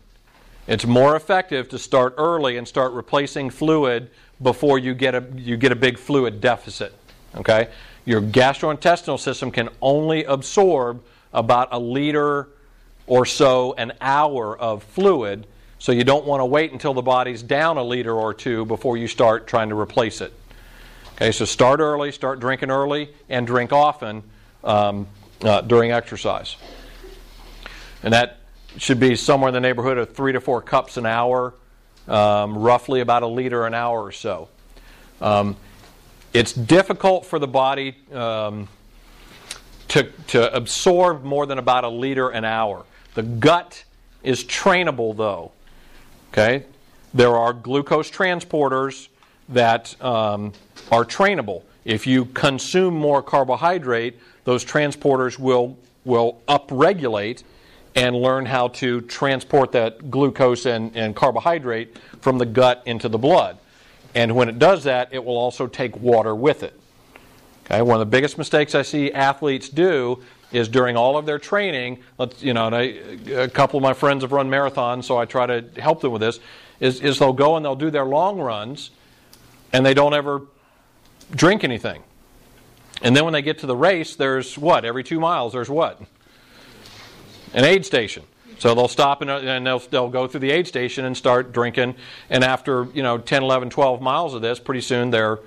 [0.68, 4.10] It's more effective to start early and start replacing fluid
[4.42, 6.94] before you get a you get a big fluid deficit.
[7.36, 7.70] Okay,
[8.06, 12.50] your gastrointestinal system can only absorb about a liter
[13.08, 15.48] or so an hour of fluid
[15.80, 18.98] so you don't want to wait until the body's down a liter or two before
[18.98, 20.34] you start trying to replace it.
[21.16, 24.24] Okay, so start early, start drinking early, and drink often
[24.64, 25.08] um,
[25.42, 26.56] uh, during exercise.
[28.04, 28.40] And that
[28.78, 31.54] should be somewhere in the neighborhood of three to four cups an hour,
[32.08, 34.50] um, roughly about a liter an hour or so.
[35.22, 35.58] Um,
[36.34, 38.68] it's difficult for the body um,
[39.90, 42.86] to, to absorb more than about a liter an hour.
[43.16, 43.84] The gut
[44.24, 45.52] is trainable, though.
[46.32, 46.66] Okay?
[47.14, 49.08] There are glucose transporters
[49.50, 50.54] that um,
[50.92, 51.64] are trainable.
[51.88, 57.44] If you consume more carbohydrate, those transporters will, will upregulate
[57.96, 63.18] and learn how to transport that glucose and, and carbohydrate from the gut into the
[63.18, 63.58] blood.
[64.14, 66.78] And when it does that, it will also take water with it.
[67.64, 70.22] Okay, one of the biggest mistakes I see athletes do
[70.52, 73.00] is during all of their training, let's, you know, I,
[73.32, 76.22] a couple of my friends have run marathons, so I try to help them with
[76.22, 76.42] this,
[76.82, 78.92] is, is they'll go and they'll do their long runs
[79.72, 80.42] and they don't ever
[81.32, 82.04] drink anything.
[83.02, 84.86] And then when they get to the race, there's what?
[84.86, 86.02] Every two miles, there's what?
[87.54, 88.24] An aid station.
[88.60, 91.96] So they'll stop and, and they'll, they'll go through the aid station and start drinking.
[92.30, 95.40] And after, you know, 10, 11, 12 miles of this, pretty soon they're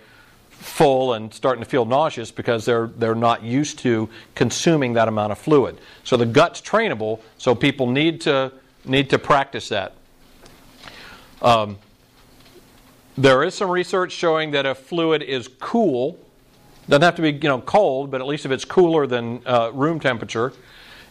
[0.61, 5.33] full and starting to feel nauseous because they're they're not used to consuming that amount
[5.33, 5.78] of fluid.
[6.05, 8.53] So the gut's trainable, so people need to
[8.85, 9.95] need to practice that.
[11.41, 11.78] Um,
[13.17, 16.19] there is some research showing that if fluid is cool,
[16.89, 19.71] doesn't have to be you know cold, but at least if it's cooler than uh,
[19.73, 20.53] room temperature,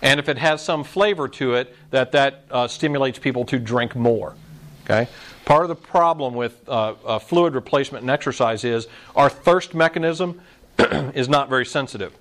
[0.01, 3.95] and if it has some flavor to it, that that uh, stimulates people to drink
[3.95, 4.35] more.
[4.83, 5.09] Okay.
[5.45, 10.41] Part of the problem with uh, fluid replacement and exercise is our thirst mechanism
[10.77, 12.15] is not very sensitive.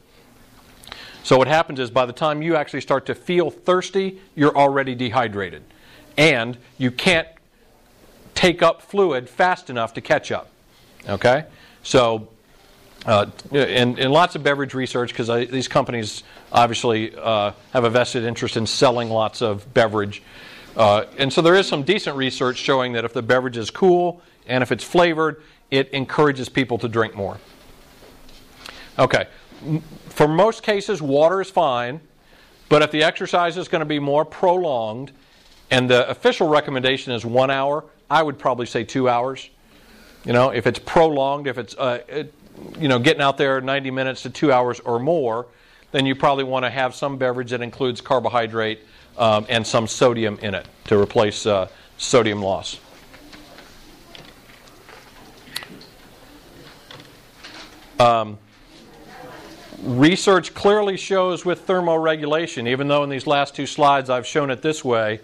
[1.22, 4.94] So, what happens is by the time you actually start to feel thirsty, you're already
[4.94, 5.62] dehydrated.
[6.16, 7.28] And you can't
[8.38, 10.48] take up fluid fast enough to catch up.
[11.08, 11.44] Okay?
[11.82, 12.28] So,
[13.06, 18.24] uh, in, in, lots of beverage research, because these companies obviously uh, have a vested
[18.24, 20.22] interest in selling lots of beverage
[20.78, 24.22] uh, and so there is some decent research showing that if the beverage is cool
[24.46, 27.38] and if it's flavored, it encourages people to drink more.
[28.96, 29.26] Okay.
[30.10, 32.00] For most cases, water is fine,
[32.68, 35.10] but if the exercise is going to be more prolonged,
[35.70, 39.50] and the official recommendation is one hour, I would probably say two hours.
[40.24, 42.34] You know, if it's prolonged, if it's uh, it,
[42.78, 45.46] you know getting out there 90 minutes to two hours or more,
[45.92, 48.80] then you probably want to have some beverage that includes carbohydrate
[49.16, 52.78] um, and some sodium in it to replace uh, sodium loss.
[57.98, 58.38] Um,
[59.82, 64.62] research clearly shows with thermoregulation, even though in these last two slides I've shown it
[64.62, 65.20] this way,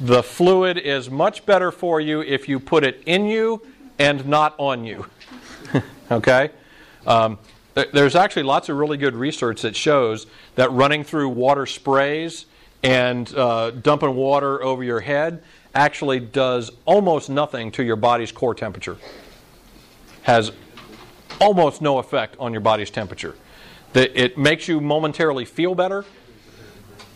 [0.00, 3.62] the fluid is much better for you if you put it in you
[3.98, 5.06] and not on you.
[6.10, 6.50] okay?
[7.06, 7.38] Um,
[7.92, 10.26] there's actually lots of really good research that shows
[10.56, 12.46] that running through water sprays
[12.82, 15.42] and uh, dumping water over your head
[15.74, 18.96] actually does almost nothing to your body's core temperature.
[20.22, 20.52] Has
[21.40, 23.36] almost no effect on your body's temperature.
[23.94, 26.04] It makes you momentarily feel better,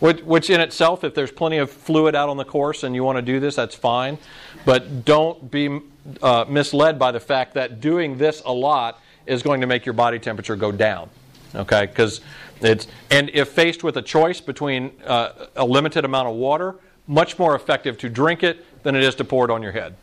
[0.03, 3.05] Which, which in itself, if there's plenty of fluid out on the course and you
[3.05, 4.17] want to do this, that's fine.
[4.65, 5.79] But don't be
[6.21, 9.93] uh, misled by the fact that doing this a lot is going to make your
[9.93, 11.09] body temperature go down.
[11.55, 12.19] Okay, because
[12.59, 16.75] it's and if faced with a choice between uh, a limited amount of water,
[17.07, 19.95] much more effective to drink it than it is to pour it on your head.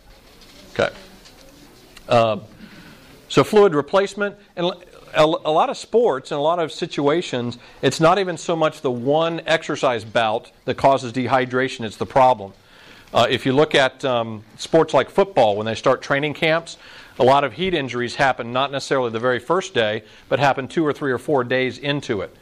[0.73, 0.89] Okay.
[2.09, 2.41] Um,
[3.29, 4.73] so fluid replacement and
[5.15, 8.81] a, a lot of sports and a lot of situations, it's not even so much
[8.81, 12.53] the one exercise bout that causes dehydration; it's the problem.
[13.13, 16.77] Uh, if you look at um, sports like football, when they start training camps,
[17.19, 20.87] a lot of heat injuries happen not necessarily the very first day, but happen two
[20.87, 22.35] or three or four days into it.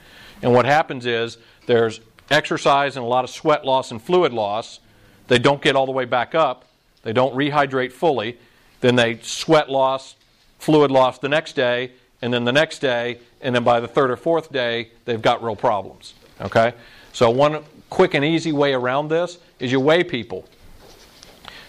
[0.42, 2.00] And what happens is there's
[2.30, 4.80] exercise and a lot of sweat loss and fluid loss.
[5.28, 6.66] They don't get all the way back up,
[7.02, 8.38] they don't rehydrate fully.
[8.80, 10.14] Then they sweat loss,
[10.58, 14.10] fluid loss the next day, and then the next day, and then by the third
[14.10, 16.14] or fourth day, they've got real problems.
[16.40, 16.74] Okay?
[17.12, 20.44] So, one quick and easy way around this is you weigh people.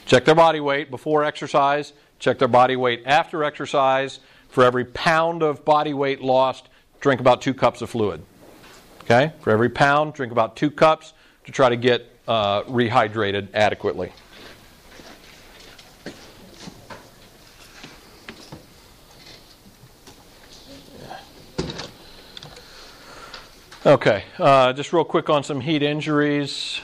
[0.06, 4.20] Check their body weight before exercise, check their body weight after exercise.
[4.50, 6.70] For every pound of body weight lost,
[7.00, 8.24] drink about two cups of fluid.
[9.04, 9.32] Okay?
[9.42, 11.14] For every pound, drink about two cups
[11.46, 14.12] to try to get uh, rehydrated adequately.
[23.86, 26.82] Okay, uh, just real quick on some heat injuries.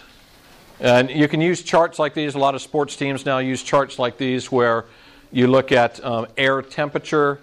[0.80, 2.36] And you can use charts like these.
[2.36, 4.86] A lot of sports teams now use charts like these where
[5.30, 7.41] you look at um, air temperature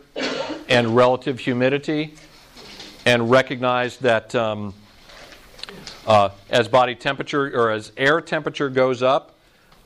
[0.70, 2.14] and relative humidity
[3.04, 4.72] and recognize that um,
[6.06, 9.34] uh, as body temperature or as air temperature goes up,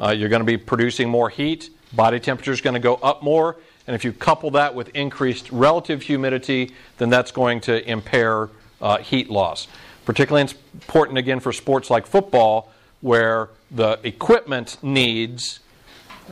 [0.01, 1.71] uh, you're going to be producing more heat.
[1.93, 3.57] Body temperature is going to go up more.
[3.89, 8.49] And if you couple that with increased relative humidity, then that's going to impair
[8.81, 9.69] uh, heat loss.
[10.05, 15.61] Particularly important again for sports like football where the equipment needs,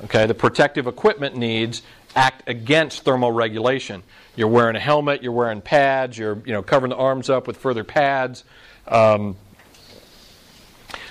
[0.04, 1.82] okay, the protective equipment needs
[2.16, 4.02] act against thermal regulation.
[4.36, 7.56] You're wearing a helmet, you're wearing pads, you're you know covering the arms up with
[7.56, 8.44] further pads.
[8.86, 9.36] Um,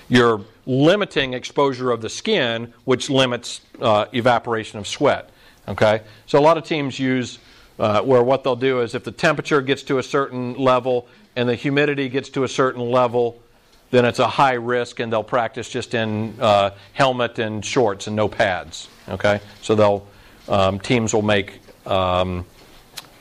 [0.10, 5.30] you're limiting exposure of the skin, which limits uh, evaporation of sweat.
[5.68, 7.40] Okay, so a lot of teams use
[7.84, 11.06] uh, where what they'll do is if the temperature gets to a certain level
[11.36, 13.42] and the humidity gets to a certain level,
[13.92, 18.16] then it's a high risk, and they'll practice just in uh, helmet and shorts and
[18.16, 18.88] no pads.
[19.10, 20.08] Okay, so they'll
[20.48, 22.46] um, teams will make um,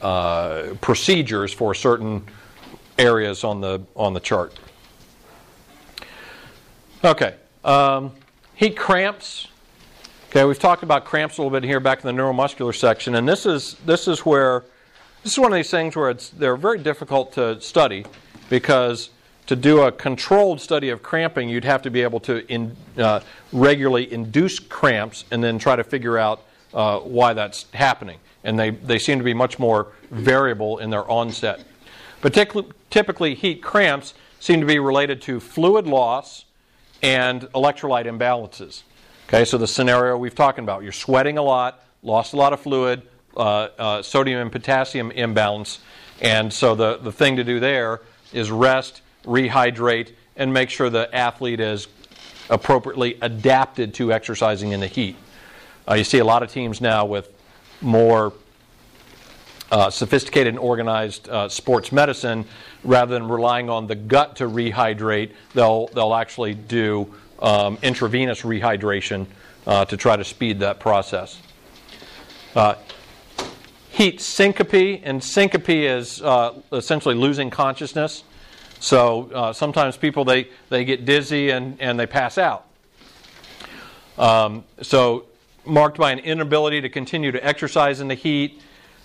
[0.01, 2.25] uh, procedures for certain
[3.01, 4.57] areas on the on the chart.
[7.05, 7.35] Okay,
[7.65, 8.13] um,
[8.55, 9.49] heat cramps.
[10.33, 13.29] Okay, we've talked about cramps a little bit here back in the neuromuscular section, and
[13.29, 14.65] this is this is where
[15.23, 18.07] this is one of these things where it's they're very difficult to study
[18.49, 19.11] because
[19.49, 23.21] to do a controlled study of cramping, you'd have to be able to in, uh,
[23.53, 26.41] regularly induce cramps and then try to figure out
[26.73, 28.19] uh, why that's happening.
[28.43, 31.63] And they, they seem to be much more variable in their onset.
[32.23, 36.47] Particularly, typically, heat cramps seem to be related to fluid loss
[37.03, 38.85] and electrolyte imbalances.
[39.29, 42.61] Okay, so the scenario we've talked about you're sweating a lot, lost a lot of
[42.61, 43.03] fluid,
[43.37, 45.79] uh, uh, sodium and potassium imbalance.
[46.21, 48.03] And so the, the thing to do there
[48.33, 51.89] is rest, rehydrate, and make sure the athlete is
[52.51, 55.17] appropriately adapted to exercising in the heat.
[55.89, 57.31] Uh, you see a lot of teams now with
[57.81, 58.33] more
[59.71, 62.45] uh, sophisticated and organized uh, sports medicine,
[62.85, 67.13] rather than relying on the gut to rehydrate, they'll, they'll actually do
[67.43, 69.27] um, intravenous rehydration
[69.67, 71.41] uh, to try to speed that process.
[72.55, 72.77] Uh,
[73.91, 78.25] heat syncope, and syncope is uh, essentially losing consciousness.
[78.81, 82.67] So uh, sometimes people they, they get dizzy and, and they pass out.
[84.19, 85.27] Um, so
[85.65, 88.61] marked by an inability to continue to exercise in the heat,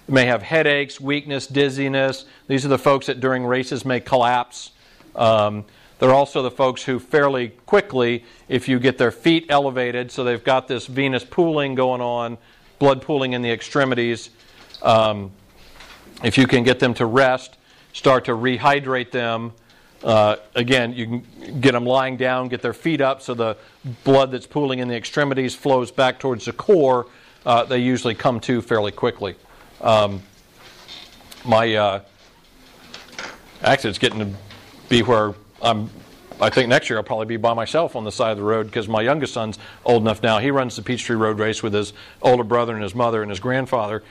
[0.07, 2.25] may have headaches, weakness, dizziness.
[2.47, 4.71] These are the folks that during races may collapse.
[5.15, 5.65] Um,
[5.99, 10.43] they're also the folks who fairly quickly, if you get their feet elevated, so they've
[10.43, 12.37] got this venous pooling going on,
[12.79, 14.29] blood pooling in the extremities.
[14.81, 15.31] Um,
[16.23, 17.57] if you can get them to rest,
[17.93, 19.53] start to rehydrate them,
[20.03, 23.57] uh, again, you can get them lying down, get their feet up so the
[24.03, 27.07] blood that's pooling in the extremities flows back towards the core.
[27.45, 29.35] Uh, they usually come to fairly quickly.
[29.81, 30.21] Um,
[31.45, 32.01] my uh,
[33.97, 34.29] getting to
[34.89, 35.33] be where
[35.67, 35.89] I'm.
[36.39, 38.67] I think next year I'll probably be by myself on the side of the road
[38.67, 40.37] because my youngest son's old enough now.
[40.37, 43.39] He runs the Peachtree Road Race with his older brother and his mother and his
[43.39, 44.03] grandfather.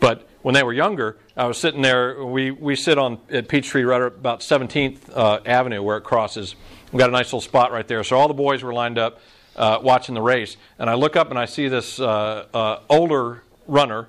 [0.00, 2.24] But when they were younger, I was sitting there.
[2.24, 6.56] We, we sit on at Peachtree right about 17th uh, Avenue where it crosses,
[6.92, 8.02] We got a nice little spot right there.
[8.02, 9.20] So all the boys were lined up
[9.54, 10.56] uh, watching the race.
[10.78, 14.08] And I look up and I see this uh, uh, older runner,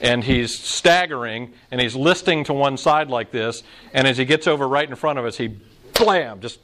[0.00, 3.62] and he's staggering and he's listing to one side like this.
[3.94, 5.56] And as he gets over right in front of us, he
[5.98, 6.60] blam, just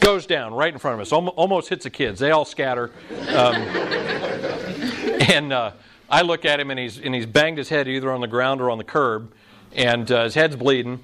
[0.00, 2.18] goes down right in front of us, almost hits the kids.
[2.18, 2.90] They all scatter.
[3.28, 3.54] Um,
[5.28, 5.72] and uh,
[6.10, 8.60] I look at him, and he's, and he's banged his head either on the ground
[8.60, 9.32] or on the curb,
[9.74, 11.00] and uh, his head's bleeding.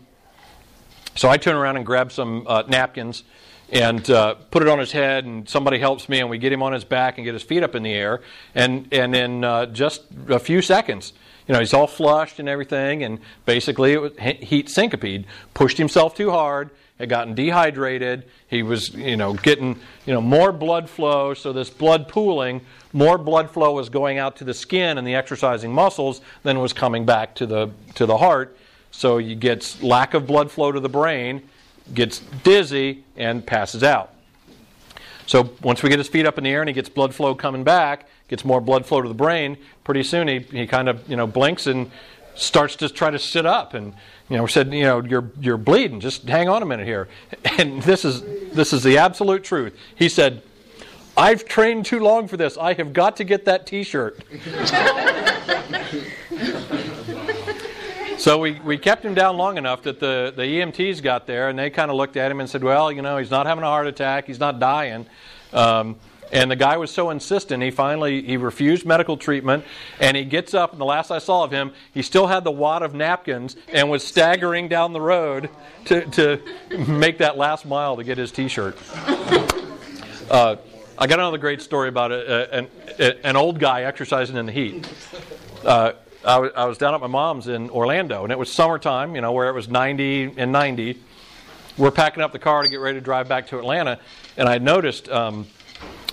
[1.17, 3.23] So I turn around and grab some uh, napkins
[3.71, 6.63] and uh, put it on his head, and somebody helps me, and we get him
[6.63, 8.21] on his back and get his feet up in the air.
[8.55, 11.13] And, and in uh, just a few seconds,
[11.47, 15.25] you know, he's all flushed and everything, and basically it was heat syncope.
[15.55, 18.25] Pushed himself too hard, had gotten dehydrated.
[18.47, 21.35] He was, you know, getting, you know, more blood flow.
[21.35, 22.61] So this blood pooling,
[22.93, 26.73] more blood flow was going out to the skin and the exercising muscles than was
[26.73, 28.57] coming back to the to the heart.
[28.91, 31.43] So you get lack of blood flow to the brain,
[31.93, 34.13] gets dizzy, and passes out.
[35.27, 37.35] So once we get his feet up in the air and he gets blood flow
[37.35, 41.09] coming back, gets more blood flow to the brain, pretty soon he, he kind of
[41.09, 41.91] you know blinks and
[42.37, 43.95] starts to try to sit up and
[44.29, 46.01] you know we said you know you're you're bleeding.
[46.01, 47.09] Just hang on a minute here.
[47.59, 48.23] And this is
[48.53, 49.77] this is the absolute truth.
[49.95, 50.43] He said
[51.17, 52.59] i've trained too long for this.
[52.59, 54.25] I have got to get that t-shirt.
[58.17, 61.59] So we, we kept him down long enough that the, the emts got there and
[61.59, 63.67] they kind of looked at him and said well you know he's not having a
[63.67, 64.27] heart attack.
[64.27, 65.07] He's not dying.
[65.53, 65.97] Um,
[66.33, 69.65] and the guy was so insistent, he finally he refused medical treatment,
[70.01, 70.73] and he gets up.
[70.73, 73.91] And the last I saw of him, he still had the wad of napkins and
[73.91, 75.51] was staggering down the road
[75.87, 76.41] to, to
[76.89, 78.77] make that last mile to get his T-shirt.
[80.31, 80.57] Uh,
[80.97, 82.69] I got another great story about a, an,
[83.25, 84.89] an old guy exercising in the heat.
[85.65, 85.93] Uh,
[86.25, 89.21] I, w- I was down at my mom's in Orlando, and it was summertime, you
[89.21, 90.99] know, where it was 90 and 90.
[91.77, 93.99] We're packing up the car to get ready to drive back to Atlanta,
[94.37, 95.47] and I noticed um,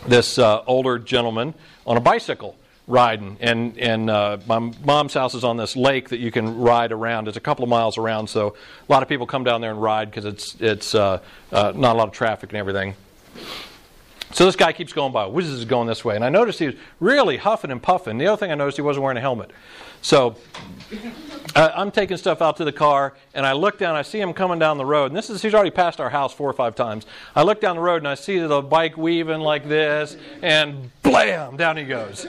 [0.07, 1.53] this uh, older gentleman
[1.85, 2.55] on a bicycle
[2.87, 3.37] riding.
[3.39, 7.27] And, and uh, my mom's house is on this lake that you can ride around.
[7.27, 8.55] It's a couple of miles around, so
[8.87, 11.19] a lot of people come down there and ride because it's, it's uh,
[11.51, 12.95] uh, not a lot of traffic and everything.
[14.33, 15.25] So this guy keeps going by.
[15.25, 16.15] Whizzes is going this way.
[16.15, 18.17] And I noticed he was really huffing and puffing.
[18.17, 19.51] The other thing I noticed, he wasn't wearing a helmet.
[20.01, 20.35] So
[21.55, 23.95] uh, I'm taking stuff out to the car, and I look down.
[23.95, 26.33] I see him coming down the road, and this is he's already passed our house
[26.33, 27.05] four or five times.
[27.35, 31.57] I look down the road, and I see the bike weaving like this, and blam,
[31.57, 32.27] down he goes.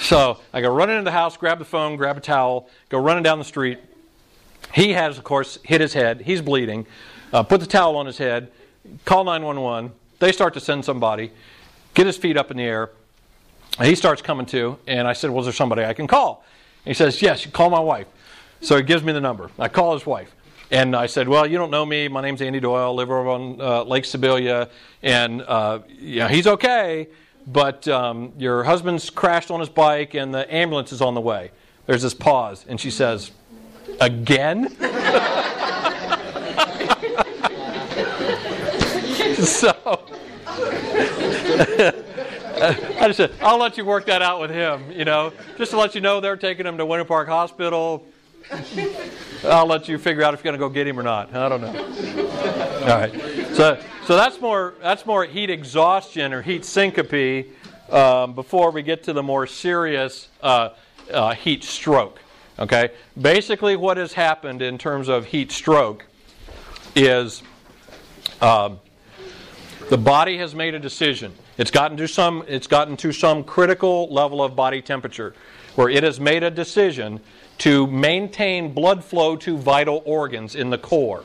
[0.00, 3.22] So I go running into the house, grab the phone, grab a towel, go running
[3.22, 3.78] down the street.
[4.72, 6.22] He has, of course, hit his head.
[6.22, 6.86] He's bleeding.
[7.32, 8.50] Uh, put the towel on his head.
[9.04, 9.92] Call 911.
[10.18, 11.32] They start to send somebody.
[11.94, 12.90] Get his feet up in the air.
[13.82, 16.44] He starts coming to, and I said, "Was there somebody I can call?"
[16.84, 18.06] He says, Yes, call my wife.
[18.60, 19.50] So he gives me the number.
[19.58, 20.34] I call his wife.
[20.70, 22.08] And I said, Well, you don't know me.
[22.08, 24.68] My name's Andy Doyle, I live over on uh, Lake Sybelia.
[25.02, 27.08] And uh, yeah, he's okay,
[27.46, 31.50] but um, your husband's crashed on his bike and the ambulance is on the way.
[31.86, 33.30] There's this pause, and she says,
[34.00, 34.70] Again?
[39.44, 40.00] so.
[43.00, 45.32] I just said, I'll let you work that out with him, you know.
[45.58, 48.06] Just to let you know they're taking him to Winter Park Hospital.
[49.44, 51.34] I'll let you figure out if you're going to go get him or not.
[51.34, 51.68] I don't know.
[52.80, 53.12] All right.
[53.54, 57.48] So, so that's more that's more heat exhaustion or heat syncope
[57.90, 60.70] um, before we get to the more serious uh,
[61.12, 62.20] uh, heat stroke.
[62.58, 62.92] Okay.
[63.20, 66.06] Basically, what has happened in terms of heat stroke
[66.96, 67.42] is
[68.40, 68.80] um,
[69.90, 74.12] the body has made a decision it's gotten to some it's gotten to some critical
[74.12, 75.34] level of body temperature
[75.74, 77.20] where it has made a decision
[77.58, 81.24] to maintain blood flow to vital organs in the core,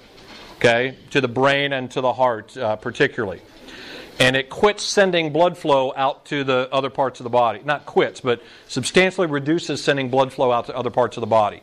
[0.58, 3.42] okay, to the brain and to the heart uh, particularly.
[4.20, 7.62] And it quits sending blood flow out to the other parts of the body.
[7.64, 11.62] Not quits, but substantially reduces sending blood flow out to other parts of the body.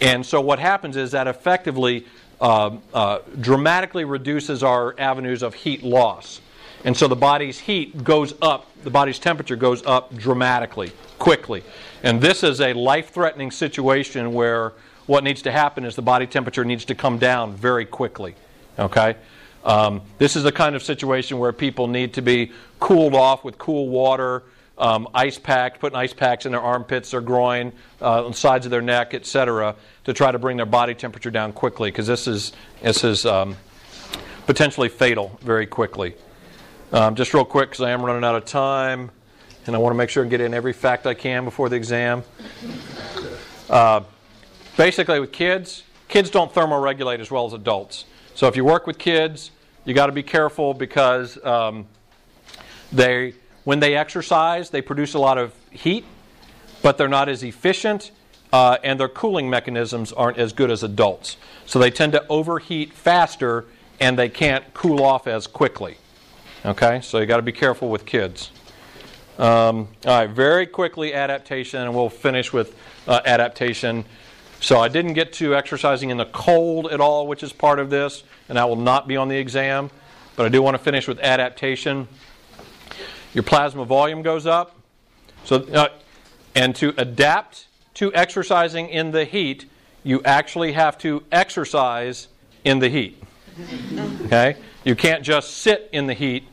[0.00, 2.06] And so what happens is that effectively
[2.40, 6.40] uh, uh, dramatically reduces our avenues of heat loss.
[6.84, 11.64] And so the body's heat goes up, the body's temperature goes up dramatically, quickly.
[12.02, 14.72] And this is a life threatening situation where
[15.06, 18.34] what needs to happen is the body temperature needs to come down very quickly.
[18.78, 19.16] Okay?
[19.64, 23.58] Um, this is the kind of situation where people need to be cooled off with
[23.58, 24.44] cool water,
[24.78, 28.66] um, ice packed, putting ice packs in their armpits, their groin, uh, on the sides
[28.66, 29.74] of their neck, etc.,
[30.04, 32.52] to try to bring their body temperature down quickly, because this is
[32.82, 33.56] this is um,
[34.46, 36.14] potentially fatal very quickly.
[36.96, 39.10] Um, just real quick, because I am running out of time,
[39.66, 41.76] and I want to make sure and get in every fact I can before the
[41.76, 42.22] exam.
[43.68, 44.00] Uh,
[44.78, 48.06] basically, with kids, kids don't thermoregulate as well as adults.
[48.34, 49.50] So if you work with kids,
[49.84, 51.84] you got to be careful because um,
[52.92, 53.34] they,
[53.64, 56.06] when they exercise, they produce a lot of heat,
[56.80, 58.10] but they're not as efficient,
[58.54, 61.36] uh, and their cooling mechanisms aren't as good as adults.
[61.66, 63.66] So they tend to overheat faster,
[64.00, 65.98] and they can't cool off as quickly.
[66.66, 68.50] Okay, so you got to be careful with kids.
[69.38, 72.74] Um, all right, very quickly adaptation, and we'll finish with
[73.06, 74.04] uh, adaptation.
[74.58, 77.88] So I didn't get to exercising in the cold at all, which is part of
[77.88, 79.90] this, and that will not be on the exam.
[80.34, 82.08] But I do want to finish with adaptation.
[83.32, 84.76] Your plasma volume goes up.
[85.44, 85.90] So, uh,
[86.56, 89.66] and to adapt to exercising in the heat,
[90.02, 92.26] you actually have to exercise
[92.64, 93.22] in the heat.
[94.26, 94.56] Okay?
[94.84, 96.48] You can't just sit in the heat.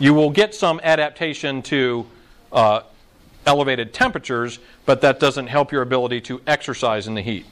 [0.00, 2.06] You will get some adaptation to
[2.50, 2.80] uh,
[3.44, 7.44] elevated temperatures, but that doesn't help your ability to exercise in the heat.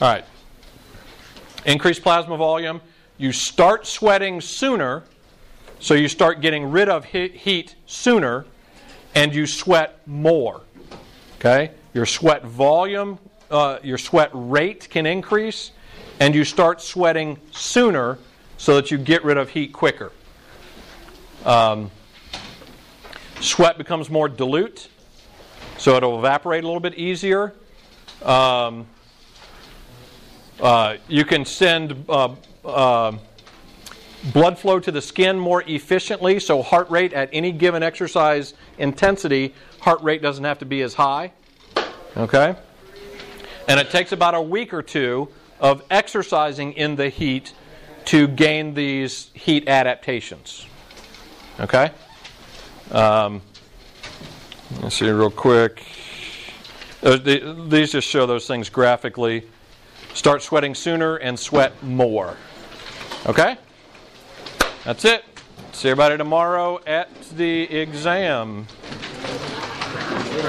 [0.00, 0.24] All right.
[1.66, 2.80] Increased plasma volume.
[3.18, 5.04] You start sweating sooner,
[5.78, 8.46] so you start getting rid of heat sooner,
[9.14, 10.62] and you sweat more.
[11.38, 11.70] Okay?
[11.92, 13.18] Your sweat volume,
[13.50, 15.72] uh, your sweat rate can increase,
[16.18, 18.18] and you start sweating sooner
[18.56, 20.12] so that you get rid of heat quicker.
[21.44, 21.90] Um,
[23.40, 24.88] sweat becomes more dilute,
[25.78, 27.54] so it'll evaporate a little bit easier.
[28.22, 28.86] Um,
[30.60, 32.34] uh, you can send uh,
[32.64, 33.12] uh,
[34.32, 39.54] blood flow to the skin more efficiently, so heart rate at any given exercise intensity,
[39.80, 41.32] heart rate doesn't have to be as high.
[42.16, 42.54] Okay?
[43.68, 45.28] And it takes about a week or two
[45.60, 47.54] of exercising in the heat
[48.06, 50.66] to gain these heat adaptations.
[51.60, 51.90] Okay?
[52.90, 53.42] Um,
[54.80, 55.84] let's see real quick.
[57.02, 57.16] Uh,
[57.68, 59.46] these just show those things graphically.
[60.14, 62.36] Start sweating sooner and sweat more.
[63.26, 63.56] Okay?
[64.84, 65.24] That's it.
[65.72, 68.66] See everybody tomorrow at the exam.